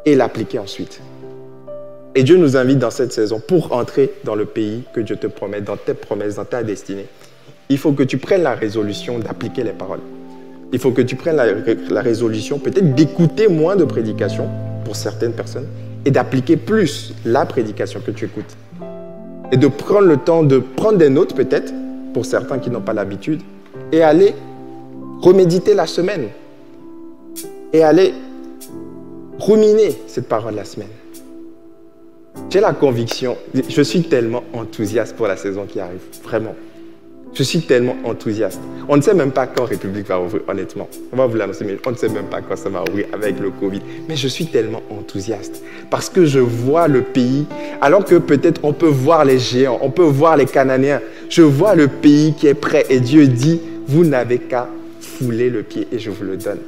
et 0.06 0.14
l'appliquer 0.14 0.58
ensuite. 0.58 1.00
Et 2.18 2.22
Dieu 2.22 2.38
nous 2.38 2.56
invite 2.56 2.78
dans 2.78 2.90
cette 2.90 3.12
saison 3.12 3.42
pour 3.46 3.74
entrer 3.74 4.10
dans 4.24 4.34
le 4.34 4.46
pays 4.46 4.84
que 4.94 5.00
Dieu 5.00 5.16
te 5.16 5.26
promet, 5.26 5.60
dans 5.60 5.76
tes 5.76 5.92
promesses, 5.92 6.36
dans 6.36 6.46
ta 6.46 6.62
destinée. 6.62 7.04
Il 7.68 7.76
faut 7.76 7.92
que 7.92 8.02
tu 8.02 8.16
prennes 8.16 8.42
la 8.42 8.54
résolution 8.54 9.18
d'appliquer 9.18 9.62
les 9.64 9.72
paroles. 9.72 10.00
Il 10.72 10.78
faut 10.78 10.92
que 10.92 11.02
tu 11.02 11.14
prennes 11.14 11.36
la, 11.36 12.00
résolution 12.00 12.58
peut-être 12.58 12.94
d'écouter 12.94 13.48
moins 13.48 13.76
de 13.76 13.84
prédications 13.84 14.48
pour 14.86 14.96
certaines 14.96 15.34
personnes 15.34 15.66
et 16.06 16.10
d'appliquer 16.10 16.56
plus 16.56 17.12
la 17.26 17.44
prédication 17.44 18.00
que 18.00 18.12
tu 18.12 18.24
écoutes. 18.24 18.56
Et 19.52 19.58
de 19.58 19.68
prendre 19.68 20.06
le 20.06 20.16
temps 20.16 20.42
de 20.42 20.56
prendre 20.56 20.96
des 20.96 21.10
notes 21.10 21.34
peut-être 21.34 21.70
pour 22.14 22.24
certains 22.24 22.58
qui 22.58 22.70
n'ont 22.70 22.80
pas 22.80 22.94
l'habitude, 22.94 23.42
et 23.92 24.02
aller 24.02 24.34
reméditer 25.20 25.74
la 25.74 25.86
semaine, 25.86 26.28
et 27.74 27.82
aller 27.82 28.14
ruminer 29.38 29.90
cette 30.06 30.28
parole 30.28 30.54
la 30.54 30.64
semaine. 30.64 30.88
J'ai 32.48 32.60
la 32.60 32.72
conviction, 32.72 33.36
je 33.68 33.82
suis 33.82 34.02
tellement 34.02 34.44
enthousiaste 34.52 35.16
pour 35.16 35.26
la 35.26 35.36
saison 35.36 35.66
qui 35.66 35.80
arrive, 35.80 36.00
vraiment. 36.22 36.54
Je 37.34 37.42
suis 37.42 37.60
tellement 37.60 37.96
enthousiaste. 38.04 38.60
On 38.88 38.96
ne 38.96 39.02
sait 39.02 39.14
même 39.14 39.32
pas 39.32 39.48
quand 39.48 39.64
République 39.64 40.06
va 40.06 40.20
ouvrir, 40.20 40.42
honnêtement. 40.48 40.88
On 41.12 41.16
va 41.16 41.26
vous 41.26 41.36
l'annoncer, 41.36 41.64
mais 41.64 41.76
on 41.84 41.90
ne 41.90 41.96
sait 41.96 42.08
même 42.08 42.26
pas 42.26 42.40
quand 42.40 42.56
ça 42.56 42.70
va 42.70 42.84
ouvrir 42.88 43.06
avec 43.12 43.40
le 43.40 43.50
Covid. 43.50 43.82
Mais 44.08 44.16
je 44.16 44.28
suis 44.28 44.46
tellement 44.46 44.80
enthousiaste 44.90 45.62
parce 45.90 46.08
que 46.08 46.24
je 46.24 46.38
vois 46.38 46.86
le 46.86 47.02
pays, 47.02 47.46
alors 47.82 48.04
que 48.04 48.14
peut-être 48.14 48.60
on 48.64 48.72
peut 48.72 48.86
voir 48.86 49.24
les 49.24 49.40
géants, 49.40 49.80
on 49.82 49.90
peut 49.90 50.04
voir 50.04 50.36
les 50.36 50.46
Cananéens. 50.46 51.00
Je 51.28 51.42
vois 51.42 51.74
le 51.74 51.88
pays 51.88 52.32
qui 52.32 52.46
est 52.46 52.54
prêt 52.54 52.86
et 52.88 53.00
Dieu 53.00 53.26
dit, 53.26 53.60
vous 53.88 54.04
n'avez 54.04 54.38
qu'à 54.38 54.68
fouler 55.00 55.50
le 55.50 55.62
pied 55.62 55.88
et 55.92 55.98
je 55.98 56.10
vous 56.10 56.24
le 56.24 56.36
donne. 56.36 56.60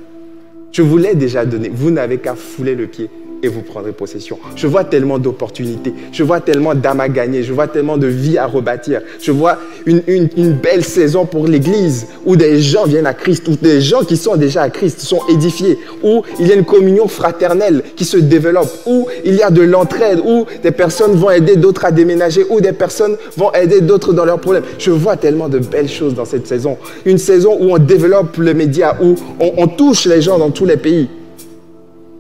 Je 0.73 0.83
vous 0.83 0.99
l'ai 0.99 1.15
déjà 1.15 1.47
donné, 1.47 1.71
vous 1.73 1.91
n'avez 1.91 2.19
qu'à 2.19 2.35
fouler 2.35 2.75
le 2.75 2.89
pied 2.89 3.09
et 3.43 3.49
vous 3.49 3.63
prendrez 3.63 3.93
possession. 3.93 4.39
Je 4.57 4.67
vois 4.67 4.85
tellement 4.85 5.19
d'opportunités, 5.19 5.93
je 6.13 6.23
vois 6.23 6.41
tellement 6.41 6.75
d'âmes 6.75 7.01
à 7.01 7.09
gagner, 7.09 7.43
je 7.43 7.53
vois 7.53 7.69
tellement 7.69 7.97
de 7.97 8.07
vies 8.07 8.39
à 8.39 8.47
rebâtir. 8.47 9.01
Je 9.21 9.33
vois 9.33 9.59
une, 9.87 10.29
belle 10.63 10.85
saison 10.85 11.27
pour 11.27 11.47
l'Église 11.47 12.07
où 12.25 12.37
des 12.37 12.61
gens 12.61 12.85
viennent 12.85 13.07
à 13.07 13.15
Christ, 13.15 13.47
où 13.49 13.57
des 13.57 13.81
gens 13.81 14.01
qui 14.01 14.17
sont 14.17 14.37
déjà 14.37 14.63
à 14.63 14.71
Christ 14.71 15.01
sont 15.01 15.21
édifiés, 15.29 15.79
où 16.03 16.23
il 16.41 16.49
y 16.49 16.53
a 16.53 16.55
une 16.55 16.65
communion 16.65 17.09
fraternelle 17.09 17.83
qui 17.97 18.05
se 18.05 18.17
développe, 18.17 18.71
où 18.87 19.07
il 19.25 19.35
y 19.35 19.43
a 19.43 19.51
de 19.51 19.63
l'entraide, 19.63 20.21
où 20.25 20.47
des 20.63 20.71
personnes 20.71 21.13
vont 21.13 21.31
aider 21.31 21.57
d'autres 21.57 21.85
à 21.85 21.93
déménager, 21.93 22.45
où 22.51 22.61
des 22.61 22.73
personnes 22.73 23.17
vont 23.37 23.53
aider 23.53 23.81
d'autres 23.81 24.13
dans 24.13 24.25
leurs 24.25 24.41
problèmes. 24.41 24.65
Je 24.79 24.91
vois 24.91 25.17
tellement 25.17 25.49
de 25.49 25.59
belles 25.59 25.89
choses 25.89 26.15
dans 26.15 26.25
cette 26.25 26.47
saison. 26.47 26.77
Une 27.05 27.19
saison 27.19 27.57
où 27.61 27.73
on 27.73 27.79
développe 27.79 28.37
les 28.39 28.55
médias, 28.55 28.97
où 29.03 29.15
on 29.41 29.67
touche 29.69 30.07
les 30.07 30.23
gens 30.23 30.39
dans 30.39 30.51
tous 30.51 30.65
les 30.65 30.77
pays. 30.77 31.09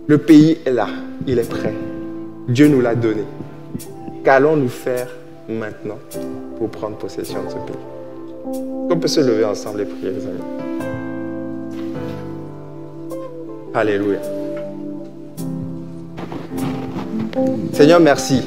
Le 0.06 0.16
pays 0.16 0.56
est 0.64 0.72
là, 0.72 0.88
il 1.28 1.38
est 1.38 1.48
prêt. 1.48 1.74
Dieu 2.48 2.68
nous 2.68 2.80
l'a 2.80 2.94
donné. 2.94 3.22
Qu'allons-nous 4.24 4.70
faire 4.70 5.08
maintenant 5.46 5.98
pour 6.56 6.70
prendre 6.70 6.96
possession 6.96 7.44
de 7.44 7.50
ce 7.50 7.54
pays? 7.54 8.60
On 8.90 8.96
peut 8.96 9.08
se 9.08 9.20
lever 9.20 9.44
ensemble 9.44 9.82
et 9.82 9.84
prier, 9.84 10.10
les 10.10 10.24
amis. 10.26 10.40
Alléluia. 13.74 14.18
Seigneur, 17.74 18.00
merci. 18.00 18.42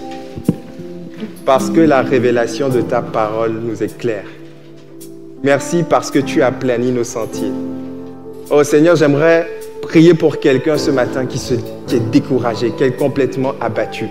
Parce 1.46 1.70
que 1.70 1.82
la 1.82 2.02
révélation 2.02 2.70
de 2.70 2.82
ta 2.82 3.04
parole 3.04 3.52
nous 3.52 3.84
éclaire. 3.84 4.26
Merci 5.44 5.84
parce 5.88 6.10
que 6.10 6.20
tu 6.20 6.42
as 6.42 6.52
plani 6.52 6.92
nos 6.92 7.04
sentiers. 7.04 7.52
Oh 8.50 8.64
Seigneur, 8.64 8.96
j'aimerais 8.96 9.48
prier 9.82 10.14
pour 10.14 10.40
quelqu'un 10.40 10.78
ce 10.78 10.92
matin 10.92 11.26
qui, 11.26 11.38
se, 11.38 11.56
qui 11.88 11.96
est 11.96 12.12
découragé, 12.12 12.72
qui 12.78 12.84
est 12.84 12.92
complètement 12.92 13.54
abattu, 13.60 14.06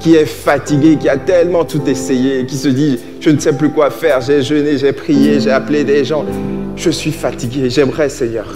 qui 0.00 0.16
est 0.16 0.26
fatigué, 0.26 0.96
qui 0.96 1.08
a 1.08 1.16
tellement 1.16 1.64
tout 1.64 1.82
essayé, 1.86 2.44
qui 2.46 2.56
se 2.56 2.68
dit, 2.68 2.98
je 3.20 3.30
ne 3.30 3.38
sais 3.38 3.52
plus 3.52 3.70
quoi 3.70 3.90
faire, 3.90 4.20
j'ai 4.20 4.42
jeûné, 4.42 4.78
j'ai 4.78 4.92
prié, 4.92 5.40
j'ai 5.40 5.50
appelé 5.50 5.84
des 5.84 6.04
gens, 6.04 6.24
je 6.76 6.90
suis 6.90 7.12
fatigué. 7.12 7.70
J'aimerais, 7.70 8.08
Seigneur, 8.08 8.46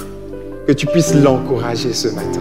que 0.67 0.73
tu 0.73 0.87
puisses 0.87 1.15
l'encourager 1.15 1.93
ce 1.93 2.09
matin. 2.09 2.41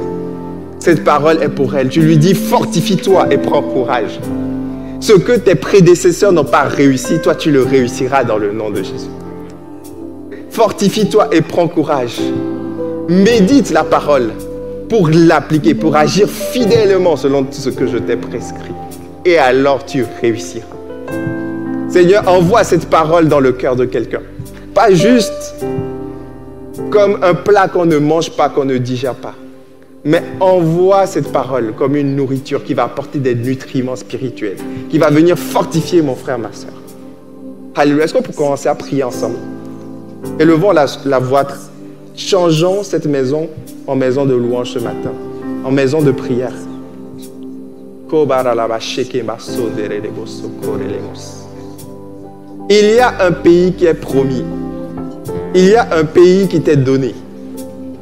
Cette 0.80 1.04
parole 1.04 1.41
est 1.43 1.50
pour 1.50 1.76
elle. 1.76 1.89
Tu 1.89 2.02
lui 2.02 2.17
dis, 2.17 2.34
fortifie-toi 2.34 3.28
et 3.32 3.38
prends 3.38 3.62
courage. 3.62 4.20
Ce 5.00 5.13
que 5.13 5.34
tes 5.34 5.56
prédécesseurs 5.56 6.32
n'ont 6.32 6.43
pas 6.43 6.63
réussi, 6.63 7.20
toi 7.22 7.36
tu 7.36 7.52
le 7.52 7.62
réussiras 7.62 8.24
dans 8.24 8.38
le 8.38 8.52
nom 8.52 8.70
de 8.72 8.78
Jésus. 8.78 9.12
Fortifie-toi 10.50 11.30
et 11.32 11.41
prends 11.41 11.67
courage. 11.67 12.20
Médite 13.10 13.72
la 13.72 13.86
parole 13.86 14.32
pour 14.89 15.08
l'appliquer, 15.10 15.74
pour 15.74 15.96
agir 15.96 16.28
fidèlement 16.30 17.15
selon 17.15 17.48
ce 17.50 17.70
que 17.70 17.88
je 17.88 17.98
t'ai 17.98 18.17
prescrit. 18.17 18.74
Et 19.24 19.38
alors 19.38 19.86
tu 19.86 20.06
réussiras. 20.22 20.65
Seigneur, 21.88 22.28
envoie 22.28 22.65
cette 22.65 22.89
parole 22.89 23.30
dans 23.30 23.39
le 23.39 23.54
cœur 23.54 23.78
de 23.78 23.86
quelqu'un. 23.86 24.22
Pas 24.74 24.91
juste 24.91 25.56
comme 26.89 27.20
un 27.24 27.34
plat 27.34 27.70
qu'on 27.70 27.86
ne 27.86 27.98
mange 27.98 28.32
pas, 28.32 28.50
qu'on 28.50 28.65
ne 28.65 28.78
digère 28.78 29.15
pas. 29.15 29.36
Mais 30.04 30.22
envoie 30.41 31.06
cette 31.08 31.32
parole 31.32 31.74
comme 31.78 31.96
une 31.96 32.13
nourriture 32.13 32.63
qui 32.63 32.74
va 32.74 32.84
apporter 32.84 33.20
des 33.20 33.36
nutriments 33.36 33.96
spirituels, 33.96 34.58
qui 34.89 34.98
va 34.98 35.10
venir 35.10 35.38
fortifier 35.38 36.02
mon 36.02 36.15
frère, 36.15 36.39
ma 36.39 36.52
soeur. 36.52 36.74
Alléluia. 37.74 38.04
Est-ce 38.04 38.13
qu'on 38.13 38.22
peut 38.22 38.34
commencer 38.34 38.67
à 38.67 38.76
prier 38.76 39.04
ensemble? 39.04 39.38
Élevons 40.39 40.72
la, 40.72 40.88
la 41.06 41.20
voix. 41.20 41.48
Changeons 42.17 42.82
cette 42.82 43.06
maison 43.06 43.47
en 43.86 43.95
maison 43.95 44.25
de 44.25 44.34
louange 44.34 44.71
ce 44.71 44.80
matin, 44.80 45.12
en 45.63 45.69
maison 45.69 46.01
de 46.01 46.10
prière. 46.10 46.51
Il 52.69 52.95
y 52.95 52.99
a 52.99 53.13
un 53.23 53.32
pays 53.32 53.71
qui 53.73 53.86
est 53.86 53.93
promis. 53.93 54.43
Il 55.53 55.65
y 55.65 55.75
a 55.75 55.88
un 55.95 56.06
pays 56.06 56.47
qui 56.47 56.60
t'est 56.60 56.75
donné. 56.75 57.13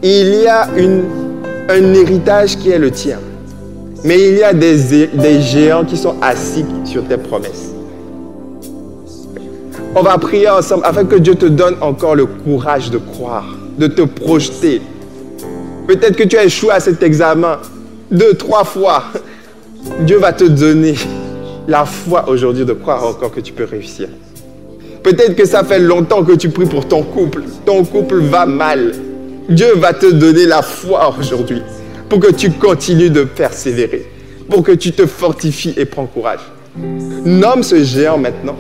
Il 0.02 0.42
y 0.42 0.48
a 0.48 0.70
une, 0.78 1.04
un 1.68 1.94
héritage 1.94 2.58
qui 2.58 2.70
est 2.70 2.80
le 2.80 2.92
tien. 2.92 3.20
Mais 4.06 4.30
il 4.30 4.36
y 4.38 4.44
a 4.44 4.54
des, 4.54 5.08
des 5.08 5.42
géants 5.42 5.84
qui 5.84 5.98
sont 5.98 6.16
assis 6.22 6.64
sur 6.86 7.04
tes 7.04 7.18
promesses. 7.18 7.74
On 9.94 10.04
va 10.04 10.18
prier 10.18 10.50
ensemble 10.50 10.86
afin 10.86 11.04
que 11.04 11.18
Dieu 11.18 11.36
te 11.36 11.48
donne 11.48 11.76
encore 11.82 12.16
le 12.16 12.26
courage 12.26 12.90
de 12.92 12.98
croire, 12.98 13.46
de 13.78 13.88
te 13.88 14.02
projeter. 14.02 14.82
Peut-être 15.88 16.16
que 16.16 16.24
tu 16.24 16.38
as 16.38 16.46
échoué 16.46 16.72
à 16.72 16.80
cet 16.80 17.04
examen 17.04 17.60
deux, 18.12 18.34
trois 18.34 18.64
fois. 18.64 19.04
Dieu 20.02 20.18
va 20.18 20.34
te 20.34 20.46
donner 20.46 20.96
la 21.68 21.86
foi 21.86 22.28
aujourd'hui 22.30 22.66
de 22.66 22.74
croire 22.74 23.06
encore 23.06 23.32
que 23.32 23.40
tu 23.40 23.54
peux 23.54 23.66
réussir. 23.66 24.08
Peut-être 25.04 25.36
que 25.36 25.46
ça 25.46 25.64
fait 25.64 25.80
longtemps 25.80 26.24
que 26.24 26.34
tu 26.34 26.50
pries 26.50 26.66
pour 26.66 26.88
ton 26.88 27.04
couple. 27.04 27.44
Ton 27.66 27.84
couple 27.86 28.18
va 28.18 28.46
mal. 28.46 28.94
Dieu 29.50 29.76
va 29.76 29.94
te 29.94 30.08
donner 30.08 30.46
la 30.46 30.64
foi 30.64 31.14
aujourd'hui 31.20 31.62
pour 32.10 32.20
que 32.20 32.32
tu 32.32 32.52
continues 32.52 33.12
de 33.12 33.24
persévérer, 33.24 34.06
pour 34.50 34.64
que 34.64 34.72
tu 34.72 34.92
te 34.92 35.06
fortifies 35.06 35.74
et 35.78 35.86
prends 35.86 36.08
courage. 36.08 36.40
Nomme 36.78 37.62
ce 37.62 37.84
géant 37.84 38.18
maintenant. 38.18 38.56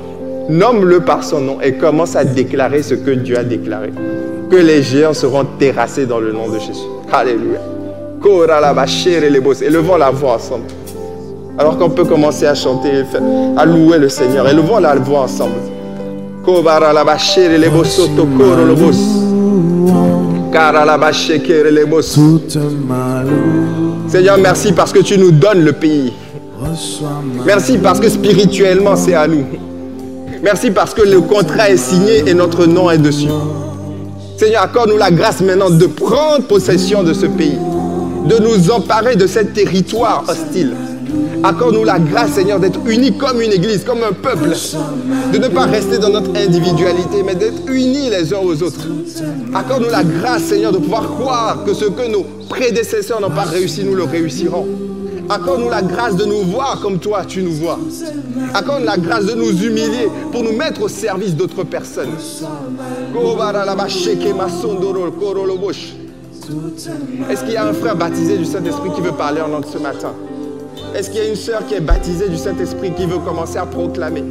Nomme-le 0.50 1.00
par 1.00 1.24
son 1.24 1.42
nom 1.42 1.58
et 1.62 1.74
commence 1.74 2.16
à 2.16 2.24
déclarer 2.24 2.84
ce 2.84 2.94
que 2.94 3.12
Dieu 3.12 3.38
a 3.38 3.44
déclaré. 3.44 3.92
Que 4.50 4.58
les 4.58 4.84
géants 4.84 5.14
seront 5.14 5.46
terrassés 5.58 6.06
dans 6.06 6.20
le 6.20 6.32
nom 6.32 6.48
de 6.50 6.60
Jésus. 6.60 6.86
Alléluia. 7.12 7.60
Élevons 9.64 9.98
la 9.98 10.12
voix 10.12 10.36
ensemble. 10.36 10.66
Alors 11.58 11.78
qu'on 11.78 11.90
peut 11.90 12.06
commencer 12.06 12.46
à 12.46 12.54
chanter, 12.54 12.90
à 13.58 13.66
louer 13.66 13.98
le 13.98 14.10
Seigneur. 14.10 14.48
Élevons 14.48 14.80
la 14.80 14.96
voix 14.96 15.22
ensemble. 15.22 15.56
Seigneur, 24.08 24.38
merci 24.38 24.72
parce 24.74 24.94
que 24.94 25.00
tu 25.00 25.18
nous 25.18 25.32
donnes 25.32 25.64
le 25.64 25.74
pays. 25.74 26.14
Merci 27.46 27.78
parce 27.80 28.00
que 28.00 28.10
spirituellement 28.10 28.96
c'est 28.96 29.16
à 29.16 29.28
nous. 29.28 29.44
Merci 30.46 30.70
parce 30.70 30.94
que 30.94 31.02
le 31.02 31.22
contrat 31.22 31.72
est 31.72 31.78
signé 31.78 32.30
et 32.30 32.36
notre 32.36 32.68
nom 32.68 32.92
est 32.92 33.00
dessus. 33.00 33.32
Seigneur, 34.38 34.62
accorde-nous 34.62 34.98
la 34.98 35.10
grâce 35.10 35.42
maintenant 35.42 35.72
de 35.72 35.88
prendre 35.88 36.46
possession 36.46 37.02
de 37.02 37.14
ce 37.14 37.26
pays, 37.26 37.58
de 38.30 38.38
nous 38.38 38.70
emparer 38.70 39.16
de 39.16 39.26
ce 39.26 39.40
territoire 39.40 40.24
hostile. 40.28 40.76
Accorde-nous 41.44 41.84
la 41.84 41.98
grâce, 41.98 42.34
Seigneur, 42.34 42.60
d'être 42.60 42.80
unis 42.88 43.18
comme 43.18 43.42
une 43.42 43.54
église, 43.54 43.84
comme 43.84 44.04
un 44.04 44.14
peuple. 44.14 44.52
De 45.34 45.40
ne 45.40 45.48
pas 45.48 45.66
rester 45.66 45.98
dans 45.98 46.10
notre 46.12 46.30
individualité, 46.40 47.24
mais 47.26 47.34
d'être 47.34 47.68
unis 47.68 48.12
les 48.12 48.32
uns 48.32 48.42
aux 48.44 48.62
autres. 48.62 48.88
Accorde-nous 49.52 49.90
la 49.90 50.04
grâce, 50.04 50.44
Seigneur, 50.44 50.72
de 50.72 50.78
pouvoir 50.78 51.10
croire 51.10 51.64
que 51.66 51.74
ce 51.74 51.86
que 51.86 52.08
nos 52.08 52.24
prédécesseurs 52.50 53.20
n'ont 53.20 53.32
pas 53.32 53.46
réussi, 53.46 53.84
nous 53.84 53.96
le 53.96 54.04
réussirons. 54.04 54.68
Accorde-nous 55.30 55.70
la 55.70 55.82
grâce 55.82 56.16
de 56.16 56.26
nous 56.26 56.42
voir 56.44 56.80
comme 56.82 57.00
toi, 57.00 57.24
tu 57.26 57.42
nous 57.42 57.54
vois. 57.54 57.80
Accorde 58.54 58.84
la 58.84 58.98
grâce 58.98 59.26
de 59.26 59.34
nous 59.34 59.52
humilier 59.64 60.10
pour 60.32 60.44
nous 60.44 60.54
mettre 60.54 60.84
au 60.84 60.88
service 60.88 61.36
d'autres 61.36 61.64
personnes. 61.64 62.14
Est-ce 67.30 67.44
qu'il 67.44 67.54
y 67.54 67.58
a 67.58 67.66
un 67.66 67.74
frère 67.74 67.96
baptisé 67.96 68.38
du 68.38 68.46
Saint-Esprit 68.46 68.92
qui 68.96 69.02
veut 69.02 69.14
parler 69.14 69.42
en 69.42 69.48
langue 69.48 69.66
ce 69.66 69.78
matin? 69.78 70.14
Est-ce 70.94 71.10
qu'il 71.10 71.20
y 71.20 71.26
a 71.26 71.30
une 71.30 71.36
sœur 71.36 71.66
qui 71.66 71.74
est 71.74 71.82
baptisée 71.82 72.30
du 72.30 72.38
Saint-Esprit 72.38 72.94
qui 72.94 73.06
veut 73.06 73.20
commencer 73.20 73.58
à 73.58 73.66
proclamer? 73.66 74.24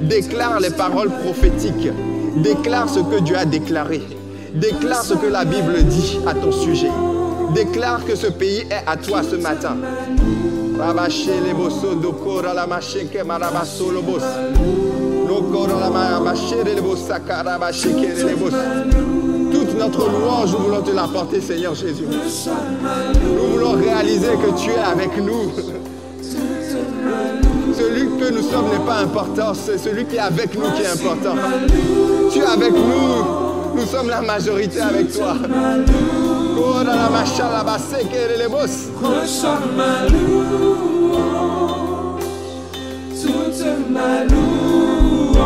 Déclare 0.00 0.60
les 0.60 0.70
paroles 0.70 1.10
prophétiques. 1.24 1.90
Déclare 2.36 2.88
ce 2.88 3.00
que 3.00 3.20
Dieu 3.20 3.36
a 3.36 3.44
déclaré. 3.44 4.02
Déclare 4.54 5.02
ce 5.02 5.14
que 5.14 5.26
la 5.26 5.44
Bible 5.44 5.82
dit 5.84 6.18
à 6.26 6.34
ton 6.34 6.52
sujet. 6.52 6.90
Déclare 7.54 8.04
que 8.04 8.14
ce 8.14 8.26
pays 8.26 8.60
est 8.70 8.82
à 8.86 8.96
toi 8.96 9.22
ce 9.22 9.36
matin. 9.36 9.76
Toute 19.52 19.78
notre 19.78 20.10
louange, 20.10 20.52
nous 20.52 20.64
voulons 20.64 20.82
te 20.82 20.90
l'apporter, 20.90 21.40
Seigneur 21.40 21.74
Jésus. 21.74 22.04
Nous 23.24 23.52
voulons 23.52 23.72
réaliser 23.72 24.32
que 24.32 24.58
tu 24.60 24.70
es 24.70 24.78
avec 24.78 25.16
nous. 25.18 25.50
Celui 27.74 28.06
que 28.18 28.30
nous 28.32 28.42
sommes 28.42 28.70
n'est 28.70 28.84
pas 28.86 28.98
important, 29.02 29.54
c'est 29.54 29.78
celui 29.78 30.04
qui 30.04 30.16
est 30.16 30.20
avec 30.20 30.54
nous 30.54 30.70
qui 30.72 30.82
est 30.82 30.88
important. 30.88 31.34
Tu 32.32 32.38
es 32.40 32.46
avec 32.46 32.72
nous, 32.72 33.76
nous 33.80 33.86
sommes 33.86 34.08
la 34.08 34.20
majorité 34.20 34.80
avec 34.80 35.12
toi. 35.12 35.34
Toute 43.22 43.70
ma 43.90 44.24
louange, 44.30 45.36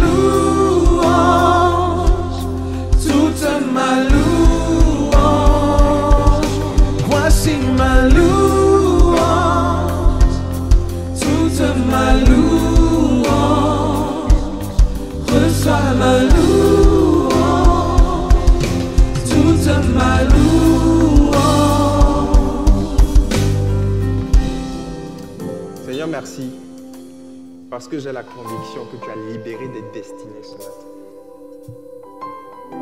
Parce 27.76 27.88
que 27.88 27.98
j'ai 27.98 28.10
la 28.10 28.22
conviction 28.22 28.86
que 28.86 28.96
tu 28.96 29.10
as 29.10 29.16
libéré 29.34 29.68
des 29.68 29.82
destinées 29.92 30.42
ce 30.42 30.52
matin. 30.52 30.70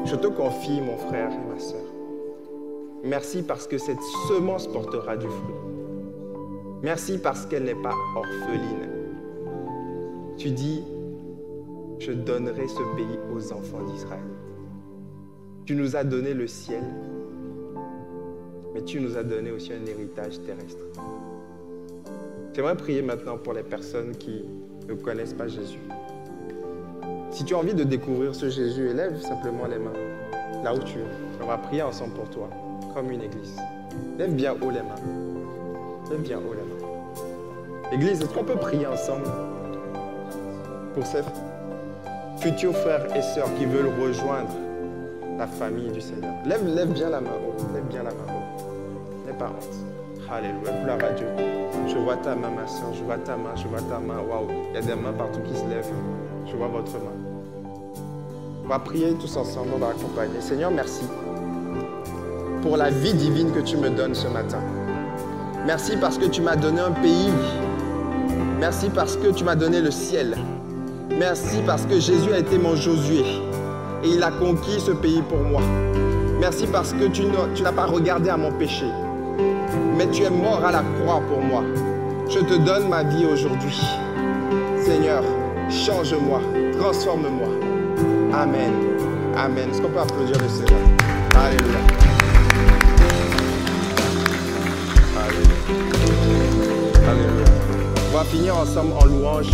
Je 0.05 0.15
te 0.15 0.29
confie, 0.29 0.81
mon 0.81 0.97
frère 0.97 1.33
et 1.33 1.53
ma 1.53 1.59
soeur. 1.59 1.83
Merci 3.03 3.43
parce 3.43 3.67
que 3.67 3.77
cette 3.77 4.01
semence 4.29 4.69
portera 4.69 5.17
du 5.17 5.27
fruit. 5.27 5.55
Merci 6.85 7.19
parce 7.19 7.45
qu'elle 7.45 7.65
n'est 7.65 7.75
pas 7.75 7.93
orpheline. 8.15 8.89
Tu 10.37 10.53
dis, 10.53 10.85
je 11.99 12.13
donnerai 12.13 12.69
ce 12.69 12.83
pays 12.95 13.19
aux 13.35 13.53
enfants 13.53 13.83
d'Israël. 13.93 14.21
Tu 15.65 15.75
nous 15.75 15.97
as 15.97 16.05
donné 16.05 16.35
le 16.35 16.47
ciel, 16.47 16.85
mais 18.73 18.83
tu 18.85 19.01
nous 19.01 19.17
as 19.17 19.25
donné 19.25 19.51
aussi 19.51 19.73
un 19.73 19.85
héritage 19.87 20.41
terrestre. 20.47 20.85
J'aimerais 22.55 22.77
prier 22.77 23.03
maintenant 23.03 23.39
pour 23.39 23.55
les 23.55 23.65
personnes 23.65 24.17
qui 24.17 24.45
ne 24.89 24.95
connaissent 24.95 25.35
pas 25.35 25.49
Jésus. 25.49 25.81
Si 27.31 27.45
tu 27.45 27.55
as 27.55 27.59
envie 27.59 27.75
de 27.75 27.85
découvrir 27.85 28.35
ce 28.35 28.49
Jésus, 28.49 28.89
élève 28.91 29.21
simplement 29.21 29.67
les 29.67 29.79
mains 29.79 29.93
là 30.63 30.75
où 30.75 30.79
tu 30.79 30.99
es. 30.99 31.05
On 31.43 31.47
va 31.47 31.59
prier 31.59 31.83
ensemble 31.83 32.15
pour 32.15 32.29
toi, 32.31 32.49
comme 32.95 33.11
une 33.11 33.23
église. 33.23 33.57
Lève 34.19 34.33
bien 34.35 34.53
haut 34.53 34.71
les 34.71 34.81
mains. 34.81 34.95
Lève 36.11 36.21
bien 36.21 36.39
haut 36.39 36.55
les 36.55 36.63
mains. 36.63 37.93
Église, 37.93 38.23
est-ce 38.23 38.33
qu'on 38.33 38.45
peut 38.45 38.57
prier 38.57 38.87
ensemble 38.87 39.27
pour 40.95 41.05
ces 41.05 41.21
futurs 42.39 42.77
frères 42.77 43.15
et 43.15 43.23
sœurs 43.23 43.53
qui 43.59 43.67
veulent 43.67 43.93
rejoindre 44.01 44.55
la 45.39 45.47
famille 45.47 45.91
du 45.91 46.01
Seigneur? 46.01 46.33
Lève, 46.47 46.93
bien 46.93 47.11
la 47.11 47.21
main 47.21 47.31
haut. 47.31 47.75
Lève 47.75 47.85
bien 47.85 48.03
la 48.03 48.11
main 48.11 48.33
haut. 48.33 49.27
N'aie 49.27 49.37
pas. 49.37 49.53
Alléluia. 50.31 50.73
Gloire 50.83 50.99
à 51.11 51.13
Dieu. 51.13 51.27
Je 51.89 51.99
vois 51.99 52.17
ta 52.17 52.35
main, 52.35 52.51
ma 52.51 52.67
soeur. 52.67 52.93
Je 52.95 53.03
vois 53.05 53.19
ta 53.19 53.37
main. 53.37 53.55
Je 53.57 53.69
vois 53.69 53.81
ta 53.81 53.99
main. 53.99 54.21
Waouh. 54.29 54.49
Il 54.71 54.75
y 54.75 54.79
a 54.79 54.81
des 54.81 54.95
mains 54.95 55.13
partout 55.13 55.41
qui 55.41 55.55
se 55.57 55.65
lèvent. 55.67 55.93
Je 56.47 56.57
vois 56.57 56.69
votre 56.69 56.93
main. 56.93 57.13
On 58.65 58.69
va 58.69 58.79
prier 58.79 59.15
tous 59.21 59.37
ensemble. 59.37 59.71
On 59.75 59.79
va 59.79 59.89
accompagner. 59.89 60.41
Seigneur, 60.41 60.71
merci 60.71 61.05
pour 62.63 62.77
la 62.79 62.89
vie 62.91 63.13
divine 63.13 63.53
que 63.53 63.61
tu 63.61 63.77
me 63.77 63.91
donnes 63.91 64.15
ce 64.15 64.27
matin. 64.29 64.61
Merci 65.67 65.97
parce 65.99 66.17
que 66.19 66.27
tu 66.27 66.41
m'as 66.41 66.57
donné 66.57 66.81
un 66.81 66.93
pays. 66.93 67.31
Merci 68.59 68.89
parce 68.89 69.17
que 69.17 69.29
tu 69.29 69.45
m'as 69.45 69.57
donné 69.57 69.81
le 69.83 69.91
ciel. 69.91 70.37
Merci 71.11 71.59
parce 71.67 71.85
que 71.85 72.01
Jésus 72.01 72.33
a 72.33 72.39
été 72.39 72.57
mon 72.59 72.75
Josué 72.75 73.23
et 74.03 74.09
il 74.09 74.23
a 74.23 74.31
conquis 74.31 74.81
ce 74.81 74.93
pays 74.93 75.23
pour 75.29 75.39
moi. 75.39 75.61
Merci 76.41 76.67
parce 76.67 76.93
que 76.93 77.05
tu 77.07 77.25
n'as 77.63 77.73
pas 77.73 77.85
regardé 77.85 78.31
à 78.31 78.37
mon 78.37 78.51
péché, 78.53 78.87
mais 79.97 80.07
tu 80.09 80.23
es 80.23 80.31
mort 80.31 80.65
à 80.65 80.73
la 80.73 80.83
croix 81.01 81.21
pour 81.29 81.41
moi. 81.41 81.63
Je 82.29 82.41
te 82.41 82.55
donne 82.55 82.89
ma 82.89 83.03
vie 83.03 83.27
aujourd'hui. 83.27 83.81
Seigneur, 84.81 85.23
change-moi, 85.71 86.41
transforme-moi. 86.79 87.49
Amen. 88.33 88.73
Amen. 89.37 89.71
Est-ce 89.71 89.81
qu'on 89.81 89.91
peut 89.91 90.01
applaudir 90.01 90.37
le 90.41 90.49
Seigneur? 90.49 90.81
Alléluia. 91.37 91.79
Alléluia. 95.19 95.51
Alléluia. 97.09 97.45
On 98.13 98.17
va 98.17 98.25
finir 98.25 98.57
ensemble 98.57 98.93
en 99.01 99.05
louange. 99.07 99.51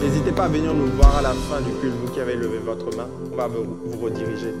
N'hésitez 0.00 0.32
pas 0.32 0.44
à 0.44 0.48
venir 0.48 0.74
nous 0.74 0.90
voir 0.96 1.18
à 1.18 1.22
la 1.22 1.30
fin 1.30 1.60
du 1.60 1.70
culte, 1.80 1.94
vous 2.04 2.12
qui 2.12 2.20
avez 2.20 2.34
levé 2.34 2.58
votre 2.58 2.96
main. 2.96 3.06
On 3.32 3.36
va 3.36 3.46
vous, 3.46 3.64
rediriger. 4.02 4.52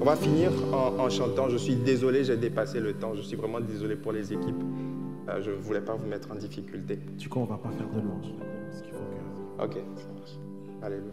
On 0.00 0.04
va 0.06 0.16
finir 0.16 0.50
en, 0.72 1.10
chantant. 1.10 1.50
Je 1.50 1.58
suis 1.58 1.74
désolé, 1.74 2.24
j'ai 2.24 2.38
dépassé 2.38 2.80
le 2.80 2.94
temps. 2.94 3.14
Je 3.14 3.20
suis 3.20 3.36
vraiment 3.36 3.60
désolé 3.60 3.96
pour 3.96 4.12
les 4.12 4.32
équipes. 4.32 4.62
Euh, 5.28 5.42
je 5.42 5.50
ne 5.50 5.56
voulais 5.56 5.82
pas 5.82 5.94
vous 5.94 6.06
mettre 6.06 6.30
en 6.32 6.36
difficulté. 6.36 6.96
Du 6.96 7.28
coup, 7.28 7.40
on 7.40 7.44
ne 7.44 7.48
va 7.48 7.58
pas 7.58 7.68
faire 7.68 7.86
de 7.86 8.00
louange. 8.00 8.32
Parce 8.70 8.80
qu'il 8.80 8.92
faut 8.92 8.98
que... 8.98 9.64
Ok, 9.64 9.74
ça 9.96 10.12
marche. 10.18 10.38
Alléluia. 10.82 11.12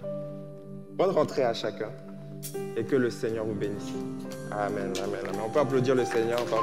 Bonne 0.93 1.09
rentrée 1.09 1.43
à 1.43 1.53
chacun. 1.53 1.91
Et 2.77 2.85
que 2.85 2.95
le 2.95 3.09
Seigneur 3.09 3.43
vous 3.43 3.55
bénisse. 3.55 3.91
Amen, 4.51 4.93
amen, 5.03 5.19
amen. 5.27 5.41
On 5.45 5.49
peut 5.49 5.59
applaudir 5.59 5.93
le 5.93 6.05
Seigneur, 6.05 6.39
papa. 6.45 6.61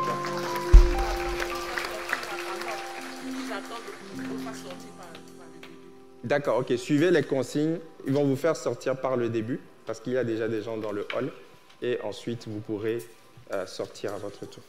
D'accord, 6.24 6.60
ok. 6.60 6.72
Suivez 6.78 7.10
les 7.10 7.22
consignes. 7.22 7.76
Ils 8.06 8.14
vont 8.14 8.24
vous 8.24 8.36
faire 8.36 8.56
sortir 8.56 8.98
par 8.98 9.18
le 9.18 9.28
début, 9.28 9.60
parce 9.84 10.00
qu'il 10.00 10.14
y 10.14 10.18
a 10.18 10.24
déjà 10.24 10.48
des 10.48 10.62
gens 10.62 10.78
dans 10.78 10.92
le 10.92 11.06
hall. 11.14 11.30
Et 11.84 12.00
ensuite, 12.00 12.48
vous 12.48 12.60
pourrez 12.60 12.98
euh, 13.52 13.66
sortir 13.66 14.14
à 14.14 14.16
votre 14.16 14.46
tour. 14.46 14.62